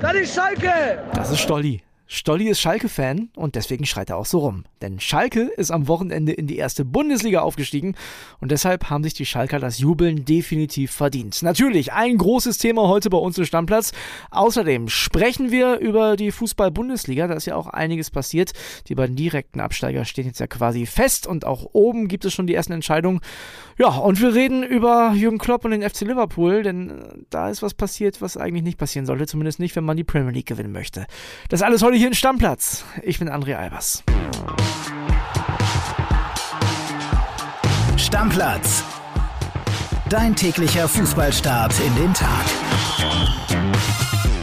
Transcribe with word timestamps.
Das 0.00 0.14
ist 0.14 0.34
Schalke! 0.34 1.02
Das 1.12 1.30
ist 1.30 1.40
Stolli. 1.40 1.82
Stolli 2.10 2.48
ist 2.48 2.60
Schalke-Fan 2.60 3.28
und 3.36 3.54
deswegen 3.54 3.84
schreit 3.84 4.08
er 4.08 4.16
auch 4.16 4.24
so 4.24 4.38
rum. 4.38 4.64
Denn 4.80 4.98
Schalke 4.98 5.42
ist 5.42 5.70
am 5.70 5.88
Wochenende 5.88 6.32
in 6.32 6.46
die 6.46 6.56
erste 6.56 6.86
Bundesliga 6.86 7.40
aufgestiegen 7.40 7.96
und 8.40 8.50
deshalb 8.50 8.88
haben 8.88 9.04
sich 9.04 9.12
die 9.12 9.26
Schalker 9.26 9.58
das 9.58 9.78
Jubeln 9.78 10.24
definitiv 10.24 10.90
verdient. 10.90 11.42
Natürlich 11.42 11.92
ein 11.92 12.16
großes 12.16 12.56
Thema 12.56 12.88
heute 12.88 13.10
bei 13.10 13.18
uns 13.18 13.36
im 13.36 13.44
Stammplatz. 13.44 13.92
Außerdem 14.30 14.88
sprechen 14.88 15.50
wir 15.50 15.80
über 15.80 16.16
die 16.16 16.32
Fußball-Bundesliga. 16.32 17.26
Da 17.26 17.34
ist 17.34 17.44
ja 17.44 17.56
auch 17.56 17.66
einiges 17.66 18.10
passiert. 18.10 18.52
Die 18.88 18.94
beiden 18.94 19.14
direkten 19.14 19.60
Absteiger 19.60 20.06
stehen 20.06 20.24
jetzt 20.24 20.40
ja 20.40 20.46
quasi 20.46 20.86
fest 20.86 21.26
und 21.26 21.44
auch 21.44 21.66
oben 21.74 22.08
gibt 22.08 22.24
es 22.24 22.32
schon 22.32 22.46
die 22.46 22.54
ersten 22.54 22.72
Entscheidungen. 22.72 23.20
Ja, 23.76 23.88
und 23.88 24.20
wir 24.22 24.34
reden 24.34 24.62
über 24.62 25.12
Jürgen 25.14 25.38
Klopp 25.38 25.66
und 25.66 25.72
den 25.72 25.88
FC 25.88 26.00
Liverpool, 26.00 26.62
denn 26.62 27.26
da 27.28 27.50
ist 27.50 27.62
was 27.62 27.74
passiert, 27.74 28.22
was 28.22 28.38
eigentlich 28.38 28.64
nicht 28.64 28.78
passieren 28.78 29.04
sollte. 29.04 29.26
Zumindest 29.26 29.60
nicht, 29.60 29.76
wenn 29.76 29.84
man 29.84 29.98
die 29.98 30.04
Premier 30.04 30.32
League 30.32 30.46
gewinnen 30.46 30.72
möchte. 30.72 31.06
Das 31.50 31.60
alles 31.60 31.82
heute 31.82 31.97
hier 31.98 32.08
in 32.08 32.14
Stammplatz. 32.14 32.84
Ich 33.02 33.18
bin 33.18 33.28
André 33.28 33.56
Albers. 33.56 34.04
Stammplatz. 37.96 38.84
Dein 40.08 40.36
täglicher 40.36 40.88
Fußballstart 40.88 41.74
in 41.80 41.94
den 41.96 42.14
Tag. 42.14 42.46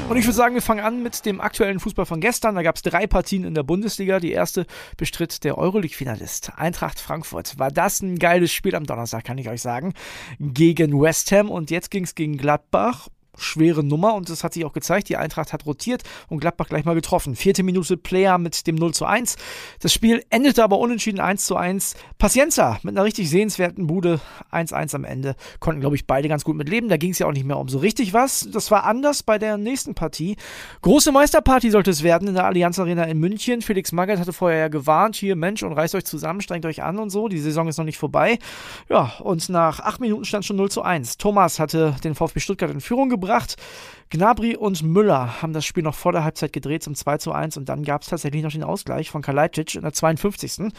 Und 0.10 0.18
ich 0.18 0.26
würde 0.26 0.36
sagen, 0.36 0.54
wir 0.54 0.62
fangen 0.62 0.86
an 0.86 1.02
mit 1.02 1.26
dem 1.26 1.42
aktuellen 1.42 1.80
Fußball 1.80 2.06
von 2.06 2.20
gestern. 2.20 2.56
Da 2.56 2.62
gab 2.62 2.76
es 2.76 2.82
drei 2.84 3.08
Partien 3.08 3.44
in 3.44 3.56
der 3.56 3.64
Bundesliga. 3.64 4.20
Die 4.20 4.32
erste 4.32 4.66
bestritt 4.98 5.44
der 5.44 5.58
Euroleague-Finalist 5.58 6.52
Eintracht 6.58 7.00
Frankfurt. 7.00 7.58
War 7.58 7.72
das 7.72 8.02
ein 8.02 8.20
geiles 8.20 8.52
Spiel 8.52 8.76
am 8.76 8.86
Donnerstag, 8.86 9.24
kann 9.24 9.38
ich 9.38 9.50
euch 9.50 9.62
sagen, 9.62 9.94
gegen 10.40 11.02
West 11.02 11.32
Ham. 11.32 11.50
Und 11.50 11.72
jetzt 11.72 11.90
ging 11.90 12.04
es 12.04 12.16
gegen 12.16 12.38
Gladbach 12.38 13.08
schwere 13.38 13.84
Nummer 13.84 14.16
und 14.16 14.30
das 14.30 14.44
hat 14.44 14.54
sich 14.54 14.66
auch 14.66 14.74
gezeigt. 14.74 15.10
Die 15.10 15.18
Eintracht 15.18 15.54
hat 15.54 15.66
rotiert 15.66 16.04
und 16.30 16.40
Gladbach 16.40 16.68
gleich 16.68 16.86
mal 16.86 16.96
getroffen. 16.96 17.36
Vierte 17.36 17.64
Minute 17.64 17.98
Player 17.98 18.38
mit 18.38 18.68
dem 18.68 18.76
0 18.76 18.94
zu 18.94 19.06
1. 19.06 19.36
Das 19.80 19.94
Spiel 19.94 20.24
endete 20.30 20.64
aber 20.64 20.80
unentschieden 20.80 21.20
1 21.20 21.46
zu 21.46 21.56
1. 21.56 21.96
Pacienza 22.18 22.80
mit 22.84 22.96
einer 22.96 23.04
richtig 23.04 23.30
sehenswerten 23.30 23.88
Bude 23.88 24.20
1-1 24.52 24.96
am 24.96 25.04
Ende. 25.04 25.36
Konnten, 25.60 25.82
glaube 25.82 25.96
ich, 25.96 26.08
beide 26.08 26.30
ganz 26.30 26.44
gut 26.44 26.56
mit 26.56 26.70
leben. 26.70 26.90
Da 26.90 26.98
ging 26.98 27.12
es 27.12 27.20
ja 27.20 27.28
auch 27.28 27.34
nicht 27.34 27.46
mehr 27.46 27.58
um 27.58 27.68
so 27.68 27.80
richtig 27.80 28.14
was. 28.14 28.48
Das 28.52 28.72
war 28.72 28.86
anders 28.86 29.24
bei 29.24 29.38
der 29.38 29.58
nächsten 29.58 29.96
Partie. 29.96 30.38
Große 30.82 31.12
Meisterparty 31.12 31.72
sollte 31.72 31.92
es 31.92 32.04
werden 32.04 32.28
in 32.28 32.36
der 32.36 32.46
Allianz 32.46 32.80
Arena 32.80 33.04
in 33.04 33.20
München. 33.20 33.62
Felix 33.62 33.92
Magath 33.92 34.20
hatte 34.20 34.34
vorher 34.34 34.60
ja 34.60 34.68
gewarnt, 34.70 35.16
hier 35.16 35.36
Mensch 35.36 35.64
und 35.64 35.74
reißt 35.74 35.96
euch 35.96 36.06
zusammen, 36.06 36.42
strengt 36.42 36.66
euch 36.66 36.84
an 36.84 37.00
und 37.00 37.10
so. 37.10 37.28
Die 37.28 37.40
Saison 37.40 37.68
ist 37.68 37.78
noch 37.78 37.86
nicht 37.86 37.98
vorbei. 37.98 38.40
Ja, 38.90 39.14
und 39.20 39.50
nach 39.50 39.80
acht 39.82 40.00
Minuten 40.00 40.26
stand 40.26 40.46
schon 40.46 40.56
0 40.56 40.72
zu 40.72 40.82
1. 40.82 41.18
Thomas 41.18 41.60
hatte 41.60 41.96
den 42.04 42.16
VfB 42.16 42.40
Stuttgart 42.40 42.72
in 42.72 42.82
Führung 42.82 43.10
gebracht 43.10 43.25
gebracht. 43.26 43.56
Gnabry 44.12 44.56
und 44.56 44.84
Müller 44.84 45.42
haben 45.42 45.54
das 45.54 45.66
Spiel 45.66 45.84
noch 45.84 45.96
vor 45.96 46.12
der 46.12 46.24
Halbzeit 46.24 46.54
gedreht 46.54 46.84
zum 46.84 46.96
2 46.96 47.18
zu 47.18 47.32
1 47.32 47.58
und 47.58 47.68
dann 47.68 47.84
gab 47.84 48.04
es 48.04 48.10
tatsächlich 48.10 48.44
noch 48.44 48.52
den 48.52 48.64
Ausgleich 48.64 49.10
von 49.10 49.22
Kalajdzic 49.22 49.76
in 49.76 49.82
der 49.82 49.94
52. 49.94 50.72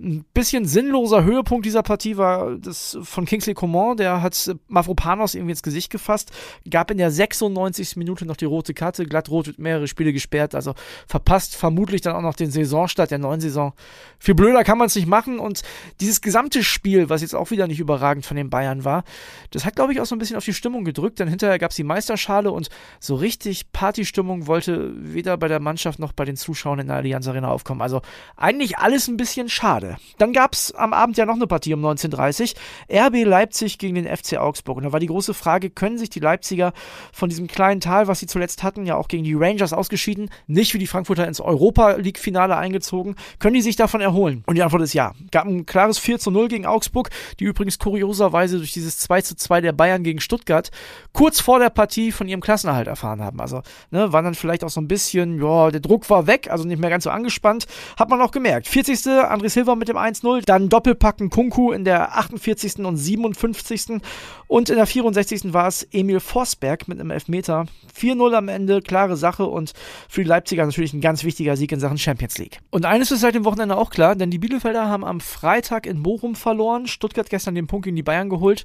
Ein 0.00 0.24
bisschen 0.32 0.64
sinnloser 0.64 1.24
Höhepunkt 1.24 1.66
dieser 1.66 1.82
Partie 1.82 2.16
war 2.18 2.56
das 2.56 2.96
von 3.02 3.24
Kingsley 3.24 3.54
Coman, 3.54 3.96
der 3.96 4.22
hat 4.22 4.54
Mavropanos 4.68 5.34
irgendwie 5.34 5.52
ins 5.52 5.62
Gesicht 5.64 5.90
gefasst, 5.90 6.30
gab 6.70 6.92
in 6.92 6.98
der 6.98 7.10
96. 7.10 7.96
Minute 7.96 8.24
noch 8.24 8.36
die 8.36 8.44
rote 8.44 8.74
Karte, 8.74 9.06
glattrot 9.06 9.48
wird 9.48 9.58
mehrere 9.58 9.88
Spiele 9.88 10.12
gesperrt, 10.12 10.54
also 10.54 10.74
verpasst 11.08 11.56
vermutlich 11.56 12.00
dann 12.02 12.14
auch 12.14 12.22
noch 12.22 12.36
den 12.36 12.52
Saisonstart 12.52 13.10
der 13.10 13.18
neuen 13.18 13.40
Saison. 13.40 13.72
Viel 14.20 14.36
blöder 14.36 14.62
kann 14.62 14.78
man 14.78 14.86
es 14.86 14.94
nicht 14.94 15.08
machen 15.08 15.40
und 15.40 15.62
dieses 16.00 16.20
gesamte 16.20 16.62
Spiel, 16.62 17.08
was 17.08 17.22
jetzt 17.22 17.34
auch 17.34 17.50
wieder 17.50 17.66
nicht 17.66 17.80
überragend 17.80 18.24
von 18.24 18.36
den 18.36 18.50
Bayern 18.50 18.84
war, 18.84 19.02
das 19.50 19.64
hat 19.64 19.74
glaube 19.74 19.92
ich 19.92 20.00
auch 20.00 20.06
so 20.06 20.14
ein 20.14 20.20
bisschen 20.20 20.36
auf 20.36 20.44
die 20.44 20.54
Stimmung 20.54 20.84
gedrückt, 20.84 21.18
denn 21.18 21.26
hinterher 21.26 21.58
gab 21.58 21.72
es 21.72 21.77
die 21.78 21.84
Meisterschale 21.84 22.50
und 22.50 22.68
so 23.00 23.14
richtig 23.14 23.72
Partystimmung 23.72 24.46
wollte 24.46 24.92
weder 24.96 25.36
bei 25.36 25.48
der 25.48 25.60
Mannschaft 25.60 25.98
noch 25.98 26.12
bei 26.12 26.24
den 26.24 26.36
Zuschauern 26.36 26.80
in 26.80 26.88
der 26.88 26.96
Allianz 26.96 27.26
Arena 27.28 27.48
aufkommen. 27.48 27.80
Also 27.80 28.02
eigentlich 28.36 28.78
alles 28.78 29.08
ein 29.08 29.16
bisschen 29.16 29.48
schade. 29.48 29.96
Dann 30.18 30.32
gab 30.32 30.52
es 30.52 30.74
am 30.74 30.92
Abend 30.92 31.16
ja 31.16 31.26
noch 31.26 31.34
eine 31.34 31.46
Partie 31.46 31.74
um 31.74 31.84
19.30 31.84 32.54
RB 32.90 33.24
Leipzig 33.24 33.78
gegen 33.78 33.94
den 33.94 34.04
FC 34.06 34.36
Augsburg. 34.36 34.78
Und 34.78 34.84
da 34.84 34.92
war 34.92 35.00
die 35.00 35.06
große 35.06 35.34
Frage, 35.34 35.70
können 35.70 35.98
sich 35.98 36.10
die 36.10 36.20
Leipziger 36.20 36.72
von 37.12 37.28
diesem 37.28 37.46
kleinen 37.46 37.80
Tal, 37.80 38.08
was 38.08 38.20
sie 38.20 38.26
zuletzt 38.26 38.62
hatten, 38.62 38.86
ja 38.86 38.96
auch 38.96 39.08
gegen 39.08 39.24
die 39.24 39.34
Rangers 39.34 39.72
ausgeschieden, 39.72 40.30
nicht 40.46 40.74
wie 40.74 40.78
die 40.78 40.86
Frankfurter 40.86 41.26
ins 41.26 41.40
Europa 41.40 41.92
League-Finale 41.92 42.56
eingezogen, 42.56 43.14
können 43.38 43.54
die 43.54 43.62
sich 43.62 43.76
davon 43.76 44.00
erholen? 44.00 44.42
Und 44.46 44.56
die 44.56 44.62
Antwort 44.62 44.82
ist 44.82 44.94
ja. 44.94 45.12
Gab 45.30 45.46
ein 45.46 45.66
klares 45.66 45.98
4 45.98 46.18
zu 46.18 46.30
0 46.30 46.48
gegen 46.48 46.66
Augsburg, 46.66 47.10
die 47.38 47.44
übrigens 47.44 47.78
kurioserweise 47.78 48.58
durch 48.58 48.72
dieses 48.72 48.98
2 48.98 49.22
zu 49.22 49.36
2 49.36 49.60
der 49.60 49.72
Bayern 49.72 50.02
gegen 50.02 50.20
Stuttgart 50.20 50.70
kurz 51.12 51.40
vor 51.40 51.58
der 51.58 51.67
Partie 51.70 52.12
von 52.12 52.28
ihrem 52.28 52.40
Klassenerhalt 52.40 52.86
erfahren 52.86 53.22
haben. 53.22 53.40
Also, 53.40 53.62
ne, 53.90 54.12
waren 54.12 54.24
dann 54.24 54.34
vielleicht 54.34 54.64
auch 54.64 54.70
so 54.70 54.80
ein 54.80 54.88
bisschen, 54.88 55.42
ja, 55.42 55.70
der 55.70 55.80
Druck 55.80 56.08
war 56.10 56.26
weg, 56.26 56.50
also 56.50 56.64
nicht 56.64 56.80
mehr 56.80 56.90
ganz 56.90 57.04
so 57.04 57.10
angespannt. 57.10 57.66
Hat 57.98 58.08
man 58.08 58.20
auch 58.20 58.30
gemerkt. 58.30 58.68
40. 58.68 58.98
André 59.06 59.48
Silva 59.48 59.74
mit 59.74 59.88
dem 59.88 59.96
1-0, 59.96 60.44
dann 60.44 60.68
Doppelpacken 60.68 61.30
Kunku 61.30 61.72
in 61.72 61.84
der 61.84 62.16
48. 62.16 62.84
und 62.84 62.96
57. 62.96 64.00
Und 64.46 64.70
in 64.70 64.76
der 64.76 64.86
64. 64.86 65.52
war 65.52 65.68
es 65.68 65.86
Emil 65.92 66.20
Forsberg 66.20 66.88
mit 66.88 67.00
einem 67.00 67.10
Elfmeter. 67.10 67.66
4-0 67.98 68.34
am 68.34 68.48
Ende, 68.48 68.80
klare 68.80 69.16
Sache 69.16 69.46
und 69.46 69.72
für 70.08 70.22
die 70.22 70.28
Leipziger 70.28 70.64
natürlich 70.64 70.92
ein 70.92 71.00
ganz 71.00 71.24
wichtiger 71.24 71.56
Sieg 71.56 71.72
in 71.72 71.80
Sachen 71.80 71.98
Champions 71.98 72.38
League. 72.38 72.60
Und 72.70 72.84
eines 72.84 73.10
ist 73.10 73.20
seit 73.20 73.34
dem 73.34 73.44
Wochenende 73.44 73.76
auch 73.76 73.90
klar, 73.90 74.16
denn 74.16 74.30
die 74.30 74.38
Bielefelder 74.38 74.88
haben 74.88 75.04
am 75.04 75.20
Freitag 75.20 75.86
in 75.86 76.02
Bochum 76.02 76.34
verloren, 76.34 76.86
Stuttgart 76.86 77.28
gestern 77.28 77.54
den 77.54 77.66
Punkt 77.66 77.84
gegen 77.84 77.96
die 77.96 78.02
Bayern 78.02 78.28
geholt. 78.28 78.64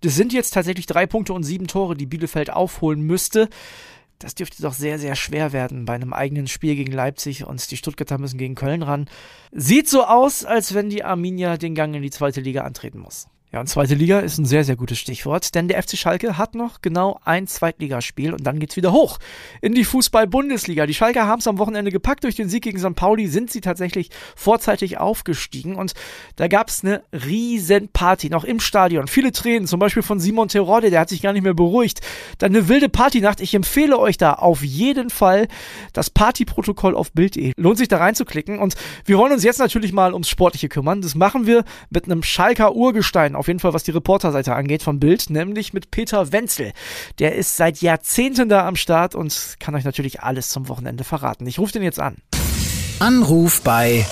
Das 0.00 0.14
sind 0.14 0.32
jetzt 0.32 0.54
tatsächlich 0.54 0.86
drei 0.86 1.06
Punkte 1.06 1.32
und 1.32 1.42
sieben 1.42 1.66
Tore, 1.66 1.94
die 1.94 2.06
Bielefeld 2.06 2.50
aufholen 2.50 3.02
müsste. 3.02 3.48
Das 4.18 4.34
dürfte 4.34 4.62
doch 4.62 4.74
sehr, 4.74 4.98
sehr 4.98 5.16
schwer 5.16 5.52
werden 5.52 5.86
bei 5.86 5.94
einem 5.94 6.12
eigenen 6.12 6.46
Spiel 6.46 6.76
gegen 6.76 6.92
Leipzig 6.92 7.44
und 7.44 7.70
die 7.70 7.76
Stuttgarter 7.76 8.18
müssen 8.18 8.38
gegen 8.38 8.54
Köln 8.54 8.82
ran. 8.82 9.08
Sieht 9.50 9.88
so 9.88 10.04
aus, 10.04 10.44
als 10.44 10.74
wenn 10.74 10.90
die 10.90 11.04
Arminia 11.04 11.56
den 11.56 11.74
Gang 11.74 11.94
in 11.94 12.02
die 12.02 12.10
zweite 12.10 12.40
Liga 12.40 12.62
antreten 12.62 12.98
muss. 12.98 13.28
Ja, 13.52 13.58
und 13.58 13.66
zweite 13.66 13.96
Liga 13.96 14.20
ist 14.20 14.38
ein 14.38 14.44
sehr, 14.46 14.62
sehr 14.62 14.76
gutes 14.76 15.00
Stichwort, 15.00 15.56
denn 15.56 15.66
der 15.66 15.82
FC 15.82 15.98
Schalke 15.98 16.38
hat 16.38 16.54
noch 16.54 16.82
genau 16.82 17.18
ein 17.24 17.48
Zweitligaspiel 17.48 18.32
und 18.32 18.46
dann 18.46 18.60
geht's 18.60 18.76
wieder 18.76 18.92
hoch 18.92 19.18
in 19.60 19.74
die 19.74 19.82
Fußball-Bundesliga. 19.82 20.86
Die 20.86 20.94
Schalker 20.94 21.26
haben 21.26 21.40
es 21.40 21.48
am 21.48 21.58
Wochenende 21.58 21.90
gepackt. 21.90 22.22
Durch 22.22 22.36
den 22.36 22.48
Sieg 22.48 22.62
gegen 22.62 22.78
St. 22.78 22.94
Pauli 22.94 23.26
sind 23.26 23.50
sie 23.50 23.60
tatsächlich 23.60 24.10
vorzeitig 24.36 24.98
aufgestiegen 24.98 25.74
und 25.74 25.94
da 26.36 26.46
gab's 26.46 26.84
eine 26.84 27.02
riesen 27.12 27.88
Party, 27.88 28.30
noch 28.30 28.44
im 28.44 28.60
Stadion. 28.60 29.08
Viele 29.08 29.32
Tränen, 29.32 29.66
zum 29.66 29.80
Beispiel 29.80 30.04
von 30.04 30.20
Simon 30.20 30.46
Terodde, 30.46 30.90
der 30.90 31.00
hat 31.00 31.08
sich 31.08 31.20
gar 31.20 31.32
nicht 31.32 31.42
mehr 31.42 31.54
beruhigt. 31.54 32.02
Dann 32.38 32.54
eine 32.54 32.68
wilde 32.68 32.88
Partynacht. 32.88 33.40
Ich 33.40 33.52
empfehle 33.54 33.98
euch 33.98 34.16
da 34.16 34.34
auf 34.34 34.62
jeden 34.62 35.10
Fall 35.10 35.48
das 35.92 36.08
Partyprotokoll 36.08 36.94
auf 36.94 37.10
Bild.de. 37.10 37.54
Lohnt 37.56 37.78
sich 37.78 37.88
da 37.88 37.96
reinzuklicken 37.96 38.60
und 38.60 38.76
wir 39.06 39.18
wollen 39.18 39.32
uns 39.32 39.42
jetzt 39.42 39.58
natürlich 39.58 39.92
mal 39.92 40.12
ums 40.12 40.28
Sportliche 40.28 40.68
kümmern. 40.68 41.02
Das 41.02 41.16
machen 41.16 41.48
wir 41.48 41.64
mit 41.90 42.04
einem 42.04 42.22
Schalker 42.22 42.76
Urgestein 42.76 43.39
auf 43.40 43.48
jeden 43.48 43.58
Fall, 43.58 43.74
was 43.74 43.82
die 43.82 43.90
Reporterseite 43.90 44.54
angeht 44.54 44.82
vom 44.82 45.00
Bild, 45.00 45.30
nämlich 45.30 45.72
mit 45.72 45.90
Peter 45.90 46.30
Wenzel. 46.30 46.72
Der 47.18 47.34
ist 47.34 47.56
seit 47.56 47.80
Jahrzehnten 47.82 48.48
da 48.48 48.66
am 48.66 48.76
Start 48.76 49.14
und 49.14 49.56
kann 49.58 49.74
euch 49.74 49.84
natürlich 49.84 50.20
alles 50.20 50.50
zum 50.50 50.68
Wochenende 50.68 51.02
verraten. 51.02 51.46
Ich 51.46 51.58
rufe 51.58 51.72
den 51.72 51.82
jetzt 51.82 51.98
an. 51.98 52.16
Anruf 53.00 53.62
bei 53.62 54.06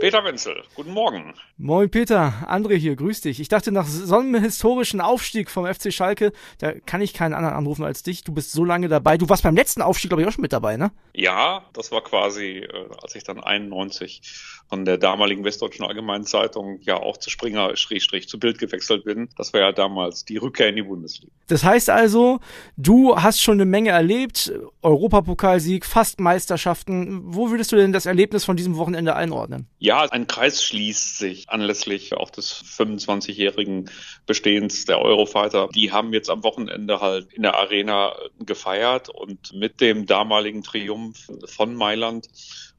Peter 0.00 0.22
Wenzel, 0.22 0.62
guten 0.76 0.92
Morgen. 0.92 1.34
Moin 1.56 1.90
Peter, 1.90 2.32
André 2.46 2.76
hier, 2.76 2.94
grüß 2.94 3.22
dich. 3.22 3.40
Ich 3.40 3.48
dachte, 3.48 3.72
nach 3.72 3.84
so 3.84 4.18
einem 4.18 4.40
historischen 4.40 5.00
Aufstieg 5.00 5.50
vom 5.50 5.66
FC 5.66 5.92
Schalke, 5.92 6.32
da 6.58 6.70
kann 6.72 7.00
ich 7.00 7.14
keinen 7.14 7.34
anderen 7.34 7.56
anrufen 7.56 7.84
als 7.84 8.04
dich. 8.04 8.22
Du 8.22 8.32
bist 8.32 8.52
so 8.52 8.64
lange 8.64 8.86
dabei. 8.86 9.18
Du 9.18 9.28
warst 9.28 9.42
beim 9.42 9.56
letzten 9.56 9.82
Aufstieg, 9.82 10.10
glaube 10.10 10.22
ich, 10.22 10.28
auch 10.28 10.32
schon 10.32 10.42
mit 10.42 10.52
dabei, 10.52 10.76
ne? 10.76 10.92
Ja, 11.14 11.64
das 11.72 11.90
war 11.90 12.04
quasi, 12.04 12.58
äh, 12.58 12.88
als 13.02 13.16
ich 13.16 13.24
dann 13.24 13.40
91 13.40 14.22
von 14.68 14.84
der 14.84 14.98
damaligen 14.98 15.44
Westdeutschen 15.44 15.84
Allgemeinen 15.84 16.24
Zeitung 16.24 16.78
ja 16.82 16.96
auch 16.96 17.16
zu 17.16 17.28
Springer, 17.30 17.74
Schrägstrich, 17.74 18.28
zu 18.28 18.38
Bild 18.38 18.58
gewechselt 18.58 19.04
bin. 19.04 19.28
Das 19.36 19.52
war 19.52 19.60
ja 19.60 19.72
damals 19.72 20.24
die 20.24 20.36
Rückkehr 20.36 20.68
in 20.68 20.76
die 20.76 20.82
Bundesliga. 20.82 21.32
Das 21.48 21.64
heißt 21.64 21.90
also, 21.90 22.38
du 22.76 23.16
hast 23.16 23.40
schon 23.40 23.54
eine 23.54 23.64
Menge 23.64 23.90
erlebt, 23.90 24.52
Europapokalsieg, 24.82 25.86
fast 25.86 26.20
Meisterschaften. 26.20 27.22
Wo 27.24 27.50
würdest 27.50 27.72
du 27.72 27.76
denn 27.76 27.92
das 27.92 28.06
Erlebnis 28.06 28.44
von 28.44 28.56
diesem 28.56 28.76
Wochenende 28.76 29.16
einordnen? 29.16 29.66
Ja, 29.78 29.87
ein 29.90 30.26
Kreis 30.26 30.62
schließt 30.62 31.18
sich 31.18 31.48
anlässlich 31.48 32.14
auch 32.14 32.30
des 32.30 32.64
25-jährigen 32.64 33.90
Bestehens 34.26 34.84
der 34.84 35.00
Eurofighter. 35.00 35.68
Die 35.74 35.92
haben 35.92 36.12
jetzt 36.12 36.30
am 36.30 36.42
Wochenende 36.42 37.00
halt 37.00 37.32
in 37.32 37.42
der 37.42 37.54
Arena 37.54 38.14
gefeiert 38.40 39.08
und 39.08 39.52
mit 39.52 39.80
dem 39.80 40.06
damaligen 40.06 40.62
Triumph 40.62 41.28
von 41.46 41.74
Mailand 41.74 42.28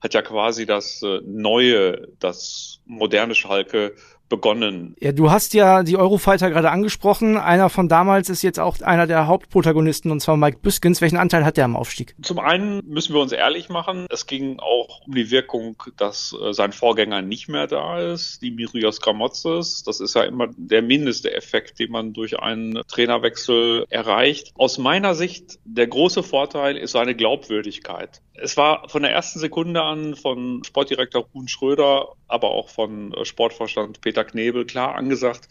hat 0.02 0.14
ja 0.14 0.22
quasi 0.22 0.66
das 0.66 1.02
äh, 1.02 1.20
neue, 1.26 2.08
das 2.20 2.80
moderne 2.86 3.36
Schalke 3.36 3.96
begonnen. 4.30 4.96
Ja, 5.00 5.12
du 5.12 5.32
hast 5.32 5.54
ja 5.54 5.84
die 5.84 5.98
Eurofighter 5.98 6.50
gerade 6.50 6.72
angesprochen. 6.72 7.38
Einer 7.38 7.70
von 7.70 7.90
damals 7.90 8.30
ist 8.30 8.42
jetzt 8.44 8.60
auch 8.60 8.80
einer 8.82 9.08
der 9.08 9.28
Hauptprotagonisten 9.28 10.12
und 10.12 10.22
zwar 10.22 10.38
Mike 10.38 10.60
Büskens. 10.62 11.02
Welchen 11.02 11.18
Anteil 11.18 11.44
hat 11.44 11.58
der 11.58 11.66
am 11.66 11.76
Aufstieg? 11.76 12.16
Zum 12.22 12.40
einen 12.40 12.82
müssen 12.88 13.14
wir 13.14 13.22
uns 13.22 13.32
ehrlich 13.32 13.70
machen. 13.70 14.06
Es 14.10 14.28
ging 14.28 14.60
auch 14.60 15.02
um 15.06 15.16
die 15.16 15.32
Wirkung, 15.32 15.76
dass 15.98 16.36
äh, 16.42 16.54
sein 16.54 16.72
Vorgänger 16.72 17.22
nicht 17.22 17.50
mehr 17.50 17.68
da 17.68 18.00
ist, 18.00 18.42
Dimitrios 18.42 19.02
Gramotzes. 19.02 19.84
Das 19.84 20.00
ist 20.00 20.16
ja 20.16 20.24
immer 20.24 20.48
der 20.56 20.82
mindeste 20.82 21.34
Effekt, 21.34 21.80
den 21.80 21.92
man 21.92 22.14
durch 22.14 22.40
einen 22.40 22.82
Trainerwechsel 22.88 23.86
erreicht. 23.90 24.52
Aus 24.56 24.78
meiner 24.78 25.16
Sicht 25.16 25.60
der 25.66 25.88
große 25.88 26.24
Vorteil 26.24 26.78
ist 26.78 26.92
seine 26.92 27.16
Glaubwürdigkeit. 27.16 28.22
Es 28.42 28.56
war 28.58 28.88
von 28.88 29.02
der 29.02 29.12
ersten 29.12 29.40
Sekunde 29.40 29.84
an 29.84 30.16
von 30.16 30.64
Sportdirektor 30.64 31.28
Kuhn 31.30 31.48
Schröder, 31.48 32.14
aber 32.28 32.52
auch 32.52 32.70
von 32.70 33.14
äh, 33.14 33.26
Sportvorstand 33.26 34.02
Peter 34.02 34.19
Knebel 34.24 34.66
klar 34.66 34.96
angesagt, 34.96 35.48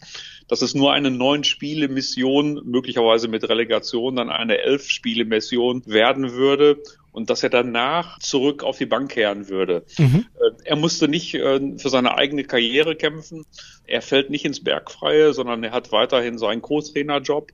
dass 0.47 0.61
es 0.61 0.73
nur 0.73 0.93
eine 0.93 1.11
neun 1.11 1.43
Spiele 1.43 1.87
Mission, 1.87 2.61
möglicherweise 2.65 3.27
mit 3.27 3.47
Relegation 3.47 4.15
dann 4.15 4.29
eine 4.29 4.57
elf 4.57 4.89
Spiele 4.89 5.25
Mission 5.25 5.83
werden 5.85 6.33
würde 6.33 6.81
und 7.11 7.29
dass 7.29 7.43
er 7.43 7.49
danach 7.49 8.19
zurück 8.19 8.63
auf 8.63 8.77
die 8.77 8.85
Bank 8.85 9.11
kehren 9.11 9.49
würde. 9.49 9.83
Mhm. 9.97 10.25
Äh, 10.35 10.63
er 10.65 10.75
musste 10.75 11.07
nicht 11.07 11.35
äh, 11.35 11.77
für 11.77 11.89
seine 11.89 12.17
eigene 12.17 12.43
Karriere 12.43 12.95
kämpfen. 12.95 13.45
Er 13.85 14.01
fällt 14.01 14.29
nicht 14.29 14.45
ins 14.45 14.63
Bergfreie, 14.63 15.33
sondern 15.33 15.63
er 15.63 15.71
hat 15.71 15.91
weiterhin 15.91 16.37
seinen 16.37 16.61
Co-Trainer-Job. 16.61 17.51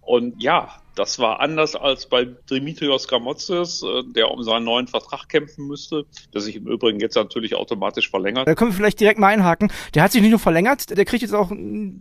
Und 0.00 0.42
ja, 0.42 0.80
das 0.94 1.18
war 1.18 1.40
anders 1.40 1.74
als 1.74 2.06
bei 2.06 2.24
Dimitrios 2.24 3.08
Gramotzes, 3.08 3.82
äh, 3.82 4.02
der 4.14 4.30
um 4.30 4.42
seinen 4.42 4.64
neuen 4.64 4.86
Vertrag 4.86 5.28
kämpfen 5.28 5.66
müsste, 5.66 6.04
der 6.34 6.40
sich 6.40 6.56
im 6.56 6.66
Übrigen 6.66 7.00
jetzt 7.00 7.14
natürlich 7.14 7.54
automatisch 7.54 8.10
verlängert. 8.10 8.46
Da 8.46 8.54
können 8.54 8.70
wir 8.70 8.76
vielleicht 8.76 9.00
direkt 9.00 9.18
mal 9.18 9.28
einhaken. 9.28 9.72
Der 9.94 10.02
hat 10.02 10.12
sich 10.12 10.20
nicht 10.20 10.30
nur 10.30 10.38
verlängert, 10.38 10.96
der 10.96 11.04
kriegt 11.04 11.22
jetzt 11.22 11.34
auch 11.34 11.50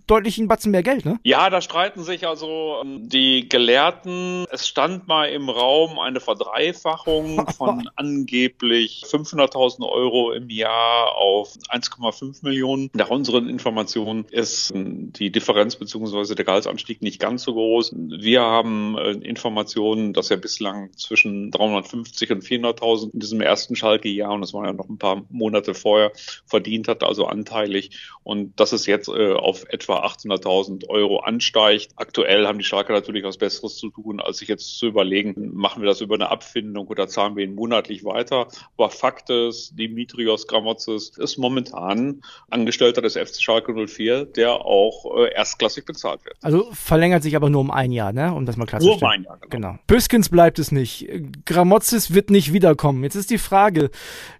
deutlich 0.07 0.37
einen 0.37 0.47
Batzen 0.47 0.71
mehr 0.71 0.83
Geld, 0.83 1.05
ne? 1.05 1.19
Ja, 1.23 1.49
da 1.49 1.61
streiten 1.61 2.03
sich 2.03 2.27
also 2.27 2.77
ähm, 2.83 3.07
die 3.07 3.47
Gelehrten. 3.47 4.45
Es 4.51 4.67
stand 4.67 5.07
mal 5.07 5.25
im 5.25 5.49
Raum 5.49 5.99
eine 5.99 6.19
Verdreifachung 6.19 7.47
von 7.57 7.89
angeblich 7.95 9.03
500.000 9.07 9.87
Euro 9.87 10.31
im 10.31 10.49
Jahr 10.49 11.15
auf 11.15 11.53
1,5 11.69 12.43
Millionen. 12.43 12.89
Nach 12.93 13.09
unseren 13.09 13.47
Informationen 13.47 14.25
ist 14.31 14.71
ähm, 14.75 15.13
die 15.13 15.31
Differenz 15.31 15.75
bzw. 15.75 16.35
der 16.35 16.45
Gehaltsanstieg 16.45 17.01
nicht 17.01 17.19
ganz 17.19 17.43
so 17.43 17.53
groß. 17.53 17.93
Wir 17.95 18.41
haben 18.41 18.80
äh, 18.97 19.11
Informationen, 19.11 20.13
dass 20.13 20.31
er 20.31 20.37
bislang 20.37 20.91
zwischen 20.97 21.51
350 21.51 22.31
und 22.31 22.43
400.000 22.43 23.13
in 23.13 23.19
diesem 23.19 23.41
ersten 23.41 23.75
Schalke-Jahr, 23.75 24.33
und 24.33 24.41
das 24.41 24.53
war 24.53 24.65
ja 24.65 24.73
noch 24.73 24.89
ein 24.89 24.97
paar 24.97 25.23
Monate 25.29 25.73
vorher, 25.73 26.11
verdient 26.45 26.87
hat, 26.87 27.03
also 27.03 27.25
anteilig. 27.25 27.91
Und 28.23 28.59
dass 28.59 28.71
es 28.71 28.85
jetzt 28.85 29.07
äh, 29.07 29.33
auf 29.33 29.65
etwa 29.69 30.05
800.000 30.05 30.87
Euro 30.89 31.19
ansteigt. 31.19 31.91
Aktuell 31.95 32.47
haben 32.47 32.59
die 32.59 32.65
Schalke 32.65 32.93
natürlich 32.93 33.23
was 33.23 33.37
Besseres 33.37 33.77
zu 33.77 33.89
tun, 33.89 34.19
als 34.19 34.37
sich 34.37 34.47
jetzt 34.47 34.77
zu 34.77 34.87
überlegen, 34.87 35.51
machen 35.53 35.81
wir 35.81 35.87
das 35.87 36.01
über 36.01 36.15
eine 36.15 36.29
Abfindung 36.29 36.87
oder 36.87 37.07
zahlen 37.07 37.35
wir 37.35 37.43
ihn 37.43 37.55
monatlich 37.55 38.03
weiter. 38.03 38.47
Aber 38.77 38.89
Fakt 38.89 39.29
ist, 39.29 39.77
Dimitrios 39.77 40.47
Gramotzes 40.47 41.17
ist 41.17 41.37
momentan 41.37 42.21
Angestellter 42.49 43.01
des 43.01 43.13
FC 43.15 43.41
Schalke 43.41 43.73
04, 43.87 44.25
der 44.25 44.65
auch 44.65 45.17
äh, 45.17 45.33
erstklassig 45.33 45.85
bezahlt 45.85 46.23
wird. 46.25 46.37
Also 46.41 46.69
verlängert 46.71 47.23
sich 47.23 47.35
aber 47.35 47.49
nur 47.49 47.61
um 47.61 47.71
ein 47.71 47.91
Jahr, 47.91 48.13
ne? 48.13 48.33
um 48.33 48.45
das 48.45 48.57
mal 48.57 48.65
klarzustellen. 48.71 48.99
Nur 48.99 49.09
mein 49.09 49.23
Jahr, 49.23 49.37
genau. 49.49 49.69
genau. 49.69 49.79
Büskens 49.87 50.29
bleibt 50.29 50.59
es 50.59 50.71
nicht. 50.71 51.07
Gramozis 51.45 52.13
wird 52.13 52.29
nicht 52.29 52.53
wiederkommen. 52.53 53.03
Jetzt 53.03 53.15
ist 53.15 53.29
die 53.29 53.37
Frage, 53.37 53.89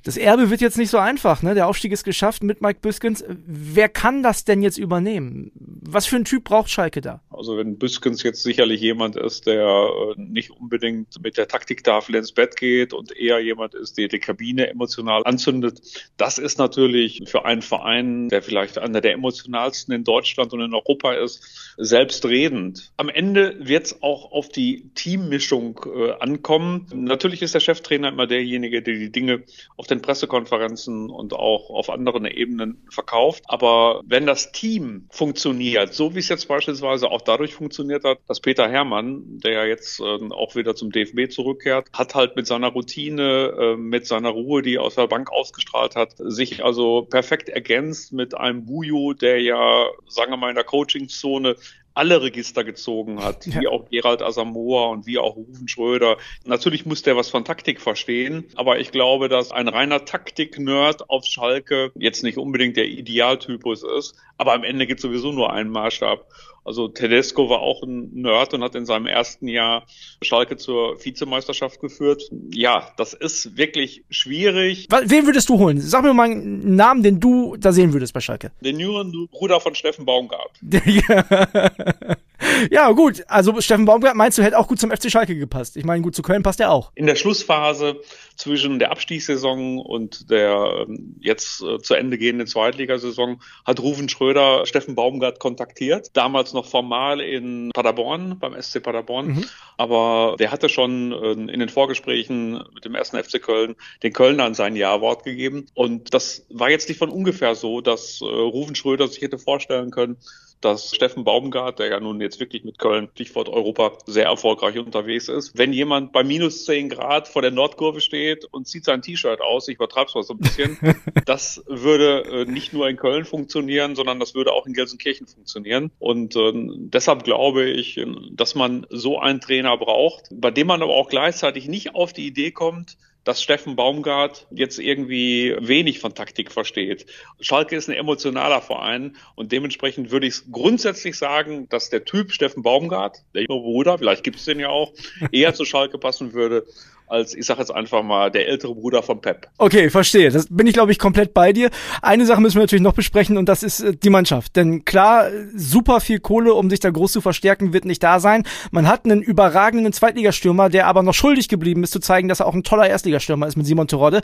das 0.04 0.18
Erbe 0.18 0.50
wird 0.50 0.62
jetzt 0.62 0.78
nicht 0.78 0.90
so 0.90 0.98
einfach, 0.98 1.44
ne? 1.44 1.54
Der 1.54 1.68
Aufstieg 1.68 1.92
ist 1.92 2.04
geschafft 2.04 2.44
mit 2.44 2.62
Mike 2.62 2.80
Büskens. 2.82 3.24
Wer 3.28 3.90
kann 3.90 4.24
das 4.24 4.46
denn 4.46 4.62
jetzt 4.62 4.78
übernehmen? 4.78 5.52
Was 5.56 6.06
für 6.06 6.16
ein 6.16 6.26
Typ 6.26 6.46
braucht 6.46 6.70
Schalke 6.70 7.02
da? 7.02 7.22
Also 7.32 7.58
wenn 7.58 7.78
Büskens 7.78 8.24
jetzt 8.24 8.44
sicherlich 8.44 8.82
jemand 8.82 9.16
ist, 9.16 9.48
der 9.48 9.90
äh, 10.18 10.22
nicht 10.22 10.52
unbedingt 10.52 11.22
mit 11.24 11.38
der 11.38 11.48
Taktiktafel 11.48 12.16
ins 12.16 12.34
Bett 12.34 12.58
geht 12.58 12.94
und 12.94 13.16
eher 13.16 13.40
jemand 13.40 13.74
ist, 13.74 13.98
der 13.98 14.10
die 14.10 14.20
Kabine 14.20 14.70
emotional 14.70 15.24
anzündet, 15.26 15.82
das 16.18 16.38
ist 16.38 16.58
natürlich 16.58 17.24
für 17.26 17.46
einen 17.46 17.62
Verein, 17.62 18.30
der 18.30 18.42
vielleicht 18.42 18.78
einer 18.78 19.02
der 19.02 19.14
emotionalsten 19.14 19.94
in 19.94 20.04
Deutschland 20.04 20.54
und 20.54 20.62
in 20.62 20.74
Europa 20.74 21.14
ist, 21.14 21.74
selbstredend. 21.78 22.92
Am 22.98 23.10
Ende 23.10 23.56
wird 23.60 23.86
es 23.86 24.04
auch 24.04 24.32
auf 24.32 24.50
die 24.50 24.92
Teammischung 24.94 25.80
äh, 25.86 26.12
ankommen. 26.20 26.88
Natürlich 26.94 27.42
ist 27.42 27.56
der 27.56 27.60
Cheftrainer 27.60 28.10
immer 28.10 28.28
derjenige, 28.28 28.82
der 28.82 28.96
die 28.96 29.12
Dinge 29.12 29.44
auf 29.78 29.88
den 29.88 30.02
Pressekonferenzen 30.02 31.10
und 31.10 31.34
auch 31.34 31.70
auf 31.70 31.90
anderen 31.90 32.26
Ebenen 32.26 32.86
verkauft. 32.90 33.44
Aber 33.48 34.02
wenn 34.06 34.26
das 34.26 34.52
Team 34.52 35.08
funktioniert, 35.12 35.94
so 35.94 36.14
wie 36.16 36.20
es 36.20 36.30
jetzt 36.30 36.48
beispielsweise 36.48 37.10
auch 37.10 37.22
dadurch 37.32 37.54
funktioniert 37.56 38.04
hat, 38.04 38.20
dass 38.28 38.42
Peter 38.42 38.70
Herrmann, 38.70 39.40
der 39.40 39.54
ja 39.54 39.66
jetzt 39.66 40.00
äh, 40.02 40.04
auch 40.04 40.56
wieder 40.56 40.76
zum 40.76 40.92
DFB 40.92 41.32
zurückkehrt, 41.32 41.88
hat 41.94 42.14
halt 42.14 42.36
mit 42.36 42.46
seiner 42.46 42.68
Routine, 42.68 43.54
äh, 43.58 43.78
mit 43.78 44.06
seiner 44.06 44.30
Ruhe, 44.30 44.62
die 44.62 44.76
er 44.76 44.84
aus 44.84 44.96
der 44.96 45.08
Bank 45.08 45.32
ausgestrahlt 45.32 45.96
hat, 45.96 46.14
sich 46.18 46.64
also 46.64 47.04
perfekt 47.10 47.48
ergänzt 47.48 48.12
mit 48.12 48.36
einem 48.36 48.66
Buju, 48.66 49.14
der 49.14 49.42
ja, 49.42 49.88
sagen 50.08 50.32
wir 50.32 50.38
mal, 50.38 50.50
in 50.50 50.56
der 50.56 50.66
Coachingzone 50.66 51.56
alle 51.94 52.22
Register 52.22 52.64
gezogen 52.64 53.22
hat, 53.22 53.46
ja. 53.46 53.62
wie 53.62 53.68
auch 53.68 53.90
Gerald 53.90 54.22
Asamoah 54.22 54.90
und 54.90 55.06
wie 55.06 55.20
auch 55.20 55.36
Rufen 55.36 55.68
Schröder. 55.68 56.18
Natürlich 56.46 56.86
muss 56.86 57.02
der 57.02 57.18
was 57.18 57.30
von 57.30 57.44
Taktik 57.44 57.82
verstehen, 57.82 58.46
aber 58.56 58.80
ich 58.80 58.92
glaube, 58.92 59.30
dass 59.30 59.52
ein 59.52 59.68
reiner 59.68 60.06
Taktik-Nerd 60.06 61.10
auf 61.10 61.26
Schalke 61.26 61.92
jetzt 61.96 62.24
nicht 62.24 62.38
unbedingt 62.38 62.78
der 62.78 62.88
Idealtypus 62.88 63.84
ist, 63.84 64.16
aber 64.38 64.54
am 64.54 64.64
Ende 64.64 64.88
gibt 64.88 65.00
es 65.00 65.04
sowieso 65.04 65.32
nur 65.32 65.52
einen 65.52 65.70
Maßstab. 65.70 66.26
Also 66.64 66.88
Tedesco 66.88 67.50
war 67.50 67.60
auch 67.60 67.84
ein 67.84 68.12
Nerd 68.14 68.54
und 68.54 68.64
hat 68.64 68.76
in 68.76 68.86
seinem 68.86 69.08
ersten 69.08 69.48
Jahr 69.48 69.86
Schalke 70.22 70.58
zur 70.58 71.04
Vizemeisterschaft 71.04 71.80
geführt. 71.80 72.24
Ja, 72.54 72.92
das 72.98 73.14
ist 73.14 73.58
wirklich 73.58 74.04
schwierig. 74.10 74.88
Wen 74.90 75.26
würdest 75.26 75.50
du 75.50 75.58
holen? 75.58 75.80
Sag 75.80 76.04
mir 76.04 76.14
mal 76.14 76.30
einen 76.30 76.76
Namen, 76.76 77.02
den 77.04 77.20
du 77.20 77.56
da 77.58 77.72
sehen 77.72 77.94
würdest 77.94 78.14
bei 78.14 78.20
Schalke. 78.20 78.52
Den 78.62 78.80
jüngeren 78.80 79.28
Bruder 79.32 79.60
von 79.60 79.76
Steffen 79.76 80.06
Baumgart. 80.06 80.60
ja, 82.72 82.92
gut. 82.92 83.24
Also 83.28 83.60
Steffen 83.62 83.86
Baumgart 83.86 84.16
meinst 84.16 84.38
du, 84.38 84.44
hätte 84.44 84.58
auch 84.58 84.68
gut 84.68 84.80
zum 84.80 84.92
FC 84.92 85.12
Schalke 85.12 85.36
gepasst. 85.36 85.78
Ich 85.78 85.84
meine, 85.84 86.02
gut, 86.02 86.16
zu 86.16 86.22
Köln 86.22 86.44
passt 86.44 86.60
er 86.60 86.72
auch. 86.72 86.92
In 86.96 87.06
der 87.06 87.16
Schlussphase 87.16 88.02
zwischen 88.36 88.80
der 88.80 88.92
Abstiegssaison 88.92 89.80
und 89.80 90.30
der 90.32 90.86
ähm, 90.88 91.16
jetzt 91.20 91.62
äh, 91.62 91.80
zu 91.80 91.94
Ende 91.94 92.18
gehenden 92.18 92.48
Zweitligasaison 92.48 93.42
hat 93.66 93.80
Rufen 93.80 94.10
Schröder 94.10 94.66
Steffen 94.66 94.96
Baumgart 94.96 95.40
kontaktiert. 95.40 96.10
Damals 96.14 96.54
noch 96.54 96.66
formal 96.66 97.22
in 97.22 97.70
Paderborn, 97.74 98.40
beim 98.40 98.60
SC 98.60 98.82
Paderborn. 98.82 99.28
Mhm. 99.28 99.46
Aber 99.78 100.36
der 100.40 100.52
hatte 100.52 100.70
schon 100.70 101.12
äh, 101.12 101.32
in 101.32 101.60
den 101.60 101.70
Vorgesprächen 101.70 102.64
mit 102.74 102.86
dem 102.86 102.96
ersten 102.96 103.22
FC 103.22 103.42
Köln 103.42 103.76
den 104.04 104.14
Kölnern 104.14 104.54
sein 104.54 104.76
Ja-Wort 104.76 105.24
gegeben. 105.24 105.68
Und 105.74 106.14
das 106.14 106.46
war 106.50 106.70
jetzt 106.70 106.90
nicht 106.90 106.98
von 106.98 107.10
ungefähr 107.10 107.56
so, 107.56 107.82
dass 107.82 108.22
äh, 108.22 108.26
Rufen 108.26 108.76
Schröder 108.76 109.08
sich 109.08 109.22
hätte 109.22 109.38
vorstellen 109.38 109.92
können, 109.92 110.18
dass 110.62 110.96
Steffen 110.96 111.24
Baumgart, 111.24 111.80
der 111.80 111.90
ja 111.90 112.00
nun 112.00 112.22
jetzt 112.22 112.40
wirklich 112.40 112.64
mit 112.64 112.78
Köln, 112.78 113.10
Stichwort 113.14 113.50
Europa, 113.50 113.98
sehr 114.06 114.26
erfolgreich 114.26 114.78
unterwegs 114.78 115.28
ist. 115.28 115.58
Wenn 115.58 115.74
jemand 115.74 116.12
bei 116.12 116.24
minus 116.24 116.66
10 116.66 116.90
Grad 116.90 117.28
vor 117.28 117.42
der 117.42 117.52
Nordkurve 117.52 118.02
steht 118.02 118.46
und 118.46 118.68
zieht 118.68 118.86
sein 118.86 119.02
T-Shirt 119.02 119.42
aus, 119.42 119.68
ich 119.68 119.76
übertreibe 119.76 120.08
es 120.08 120.16
mal 120.16 120.24
so 120.24 120.34
ein 120.34 120.40
bisschen, 120.40 120.78
das 121.26 121.64
würde 121.68 122.24
äh, 122.26 122.46
nicht 122.46 122.74
nur 122.74 122.88
in 122.88 122.98
Köln 122.98 123.26
funktionieren, 123.26 123.96
sondern 123.96 124.20
das 124.20 124.36
würde 124.36 124.54
auch 124.54 124.66
in 124.66 124.74
Gelsenkirchen 124.74 125.28
funktionieren. 125.28 125.92
Und 126.00 126.36
äh, 126.36 126.52
deshalb 126.54 127.24
glaube 127.24 127.70
ich, 127.70 128.00
dass 128.32 128.56
man 128.56 128.86
so 128.90 129.20
einen 129.20 129.42
Trainer 129.42 129.78
braucht, 129.78 130.30
bei 130.32 130.52
dem 130.52 130.68
man 130.68 130.82
aber 130.82 130.94
auch 130.94 131.10
gleichzeitig 131.10 131.68
nicht 131.68 131.96
auf 131.96 132.14
die 132.14 132.28
Idee 132.28 132.52
kommt, 132.52 132.98
dass 133.24 133.42
Steffen 133.42 133.76
Baumgart 133.76 134.48
jetzt 134.52 134.80
irgendwie 134.80 135.56
wenig 135.60 136.00
von 136.00 136.16
Taktik 136.16 136.52
versteht. 136.52 137.06
Schalke 137.40 137.76
ist 137.76 137.90
ein 137.90 137.96
emotionaler 137.96 138.62
Verein 138.62 139.16
und 139.36 139.52
dementsprechend 139.52 140.12
würde 140.12 140.28
ich 140.28 140.52
grundsätzlich 140.52 141.18
sagen, 141.18 141.70
dass 141.70 141.90
der 141.90 142.04
Typ 142.04 142.32
Steffen 142.32 142.64
Baumgart, 142.64 143.24
der 143.34 143.44
junge 143.44 143.62
Bruder, 143.62 143.98
vielleicht 143.98 144.24
gibt 144.24 144.38
es 144.38 144.46
den 144.46 144.60
ja 144.60 144.70
auch, 144.70 144.94
eher 145.32 145.54
zu 145.54 145.66
Schalke 145.66 145.98
passen 145.98 146.34
würde 146.34 146.66
als, 147.12 147.36
ich 147.36 147.46
sage 147.46 147.60
jetzt 147.60 147.72
einfach 147.72 148.04
mal, 148.04 148.32
der 148.32 148.48
ältere 148.48 148.74
Bruder 148.74 149.04
von 149.04 149.22
Pep. 149.22 149.48
Okay, 149.58 149.90
verstehe. 149.90 150.32
Das 150.32 150.48
bin 150.50 150.66
ich, 150.68 150.74
glaube 150.74 150.92
ich, 150.92 151.00
komplett 151.00 151.34
bei 151.34 151.54
dir. 151.54 151.70
Eine 152.02 152.26
Sache 152.26 152.42
müssen 152.42 152.56
wir 152.56 152.64
natürlich 152.64 152.82
noch 152.82 152.94
besprechen 152.94 153.38
und 153.38 153.48
das 153.48 153.64
ist 153.64 153.82
äh, 153.82 153.96
die 153.96 154.10
Mannschaft. 154.10 154.56
Denn 154.56 154.86
klar, 154.86 155.28
super 155.56 156.00
viel 156.00 156.20
Kohle, 156.20 156.54
um 156.54 156.70
sich 156.70 156.80
da 156.80 156.90
groß 156.90 157.12
zu 157.12 157.22
verstärken, 157.22 157.74
wird 157.74 157.86
nicht 157.86 158.02
da 158.02 158.20
sein. 158.20 158.44
Man 158.72 158.88
hat 158.88 159.06
einen 159.06 159.22
überragenden 159.22 159.94
Zweitligastürmer, 159.94 160.70
der 160.70 160.88
aber 160.88 161.04
noch 161.04 161.14
schuldig 161.14 161.50
geblieben 161.50 161.84
ist, 161.84 161.92
zu 161.92 162.00
zeigen, 162.00 162.28
dass 162.28 162.40
er 162.40 162.48
auch 162.48 162.54
ein 162.54 162.64
toller 162.64 162.88
Erstligastürmer 162.88 163.48
ist 163.48 163.58
mit 163.58 163.66
Simon 163.66 163.88
Terodde. 163.88 164.22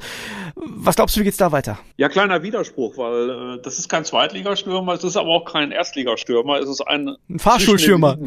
Was 0.56 0.96
glaubst 0.96 1.16
du, 1.16 1.20
wie 1.20 1.26
geht's 1.26 1.38
da 1.38 1.52
weiter? 1.52 1.78
Ja, 1.98 2.10
kleiner 2.10 2.42
Widerspruch, 2.44 2.98
weil 2.98 3.30
äh, 3.58 3.62
das 3.62 3.80
ist 3.80 3.90
kein 3.90 4.06
Zweitligastürmer, 4.06 4.94
es 4.94 5.04
ist 5.04 5.18
aber 5.18 5.30
auch 5.30 5.46
kein 5.46 5.72
Erstligastürmer, 5.72 6.60
es 6.60 6.70
ist 6.70 6.82
ein, 6.82 7.16
ein 7.30 7.40
Fahrschulstürmer. 7.40 8.18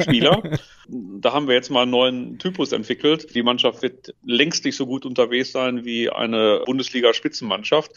Spieler. 0.00 0.42
da 0.88 1.32
haben 1.32 1.46
wir 1.46 1.54
jetzt 1.54 1.70
mal 1.70 1.82
einen 1.82 1.90
neuen 1.90 2.38
Typus 2.38 2.72
entwickelt. 2.72 3.34
Die 3.34 3.42
Mannschaft 3.42 3.82
wird 3.82 3.89
wird 3.90 4.14
längst 4.24 4.64
nicht 4.64 4.76
so 4.76 4.86
gut 4.86 5.04
unterwegs 5.04 5.52
sein 5.52 5.84
wie 5.84 6.10
eine 6.10 6.62
Bundesliga-Spitzenmannschaft. 6.66 7.90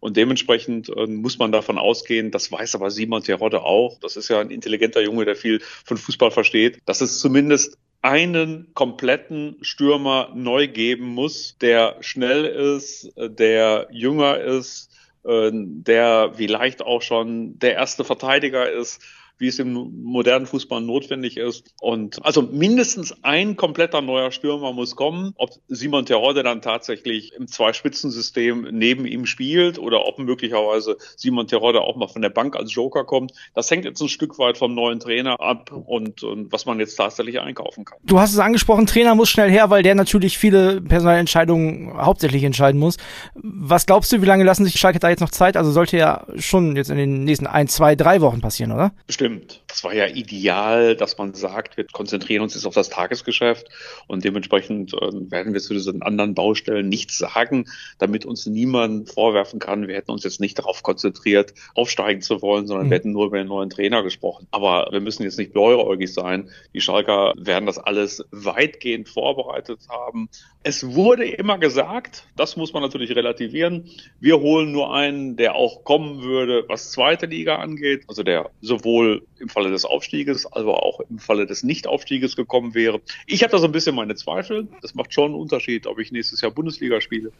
Und 0.00 0.16
dementsprechend 0.16 0.88
äh, 0.90 1.06
muss 1.06 1.38
man 1.38 1.52
davon 1.52 1.78
ausgehen, 1.78 2.30
das 2.30 2.52
weiß 2.52 2.74
aber 2.74 2.90
Simon 2.90 3.22
Terodde 3.22 3.62
auch, 3.62 3.98
das 4.00 4.16
ist 4.16 4.28
ja 4.28 4.40
ein 4.40 4.50
intelligenter 4.50 5.00
Junge, 5.00 5.24
der 5.24 5.36
viel 5.36 5.60
von 5.84 5.96
Fußball 5.96 6.30
versteht, 6.30 6.78
dass 6.84 7.00
es 7.00 7.18
zumindest 7.18 7.78
einen 8.02 8.72
kompletten 8.74 9.56
Stürmer 9.62 10.30
neu 10.34 10.68
geben 10.68 11.06
muss, 11.06 11.56
der 11.58 11.96
schnell 12.00 12.44
ist, 12.44 13.10
der 13.16 13.88
jünger 13.90 14.38
ist, 14.38 14.90
äh, 15.24 15.50
der 15.52 16.32
vielleicht 16.34 16.82
auch 16.82 17.02
schon 17.02 17.58
der 17.58 17.74
erste 17.74 18.04
Verteidiger 18.04 18.70
ist 18.70 19.00
wie 19.38 19.48
es 19.48 19.58
im 19.58 19.72
modernen 20.02 20.46
Fußball 20.46 20.80
notwendig 20.80 21.36
ist. 21.36 21.74
Und 21.80 22.24
also 22.24 22.42
mindestens 22.42 23.14
ein 23.22 23.56
kompletter 23.56 24.00
neuer 24.00 24.30
Stürmer 24.30 24.72
muss 24.72 24.96
kommen. 24.96 25.34
Ob 25.36 25.50
Simon 25.68 26.06
Terodde 26.06 26.42
dann 26.42 26.62
tatsächlich 26.62 27.34
im 27.34 27.46
Zwei-Spitzen-System 27.46 28.68
neben 28.72 29.06
ihm 29.06 29.26
spielt 29.26 29.78
oder 29.78 30.06
ob 30.06 30.18
möglicherweise 30.18 30.96
Simon 31.16 31.46
Terodde 31.46 31.82
auch 31.82 31.96
mal 31.96 32.08
von 32.08 32.22
der 32.22 32.30
Bank 32.30 32.56
als 32.56 32.74
Joker 32.74 33.04
kommt, 33.04 33.32
das 33.54 33.70
hängt 33.70 33.84
jetzt 33.84 34.00
ein 34.00 34.08
Stück 34.08 34.38
weit 34.38 34.56
vom 34.56 34.74
neuen 34.74 35.00
Trainer 35.00 35.40
ab 35.40 35.70
und, 35.72 36.22
und 36.22 36.52
was 36.52 36.64
man 36.66 36.80
jetzt 36.80 36.96
tatsächlich 36.96 37.40
einkaufen 37.40 37.84
kann. 37.84 37.98
Du 38.04 38.18
hast 38.18 38.32
es 38.32 38.38
angesprochen, 38.38 38.86
Trainer 38.86 39.14
muss 39.14 39.28
schnell 39.28 39.50
her, 39.50 39.70
weil 39.70 39.82
der 39.82 39.94
natürlich 39.94 40.38
viele 40.38 40.80
Personalentscheidungen 40.80 41.94
hauptsächlich 41.96 42.44
entscheiden 42.44 42.80
muss. 42.80 42.96
Was 43.34 43.86
glaubst 43.86 44.12
du, 44.12 44.22
wie 44.22 44.26
lange 44.26 44.44
lassen 44.44 44.64
sich 44.64 44.78
Schalke 44.78 44.98
da 44.98 45.10
jetzt 45.10 45.20
noch 45.20 45.30
Zeit? 45.30 45.56
Also 45.56 45.70
sollte 45.72 45.96
ja 45.96 46.26
schon 46.36 46.76
jetzt 46.76 46.90
in 46.90 46.96
den 46.96 47.24
nächsten 47.24 47.46
ein, 47.46 47.68
zwei, 47.68 47.96
drei 47.96 48.20
Wochen 48.20 48.40
passieren, 48.40 48.72
oder? 48.72 48.92
Bestimmt 49.06 49.25
stimmt. 49.26 49.65
Das 49.76 49.84
war 49.84 49.92
ja 49.92 50.06
ideal, 50.06 50.96
dass 50.96 51.18
man 51.18 51.34
sagt, 51.34 51.76
wir 51.76 51.84
konzentrieren 51.84 52.40
uns 52.40 52.54
jetzt 52.54 52.64
auf 52.64 52.72
das 52.72 52.88
Tagesgeschäft 52.88 53.68
und 54.06 54.24
dementsprechend 54.24 54.94
äh, 54.94 55.30
werden 55.30 55.52
wir 55.52 55.60
zu 55.60 55.74
diesen 55.74 56.00
anderen 56.00 56.32
Baustellen 56.32 56.88
nichts 56.88 57.18
sagen, 57.18 57.66
damit 57.98 58.24
uns 58.24 58.46
niemand 58.46 59.10
vorwerfen 59.10 59.58
kann, 59.58 59.86
wir 59.86 59.94
hätten 59.94 60.12
uns 60.12 60.24
jetzt 60.24 60.40
nicht 60.40 60.58
darauf 60.58 60.82
konzentriert, 60.82 61.52
aufsteigen 61.74 62.22
zu 62.22 62.40
wollen, 62.40 62.66
sondern 62.66 62.86
mhm. 62.86 62.90
wir 62.90 62.96
hätten 62.96 63.12
nur 63.12 63.26
über 63.26 63.36
den 63.36 63.48
neuen 63.48 63.68
Trainer 63.68 64.02
gesprochen. 64.02 64.46
Aber 64.50 64.88
wir 64.92 65.00
müssen 65.00 65.24
jetzt 65.24 65.36
nicht 65.36 65.52
blauäugig 65.52 66.10
sein. 66.10 66.48
Die 66.72 66.80
Schalker 66.80 67.34
werden 67.36 67.66
das 67.66 67.76
alles 67.76 68.24
weitgehend 68.30 69.10
vorbereitet 69.10 69.80
haben. 69.90 70.30
Es 70.62 70.94
wurde 70.94 71.26
immer 71.26 71.58
gesagt, 71.58 72.24
das 72.34 72.56
muss 72.56 72.72
man 72.72 72.82
natürlich 72.82 73.14
relativieren, 73.14 73.90
wir 74.20 74.40
holen 74.40 74.72
nur 74.72 74.94
einen, 74.94 75.36
der 75.36 75.54
auch 75.54 75.84
kommen 75.84 76.22
würde, 76.22 76.64
was 76.66 76.92
zweite 76.92 77.26
Liga 77.26 77.56
angeht, 77.56 78.04
also 78.08 78.22
der 78.22 78.50
sowohl 78.62 79.26
im 79.38 79.50
Falle 79.66 79.72
des 79.72 79.84
Aufstieges, 79.84 80.52
aber 80.52 80.84
auch 80.84 81.00
im 81.00 81.18
Falle 81.18 81.46
des 81.46 81.64
Nichtaufstieges 81.64 82.36
gekommen 82.36 82.74
wäre. 82.74 83.00
Ich 83.26 83.42
habe 83.42 83.50
da 83.50 83.58
so 83.58 83.66
ein 83.66 83.72
bisschen 83.72 83.96
meine 83.96 84.14
Zweifel. 84.14 84.68
Das 84.80 84.94
macht 84.94 85.12
schon 85.12 85.32
einen 85.32 85.40
Unterschied, 85.40 85.86
ob 85.88 85.98
ich 85.98 86.12
nächstes 86.12 86.40
Jahr 86.40 86.52
Bundesliga 86.52 87.00
spiele. 87.00 87.32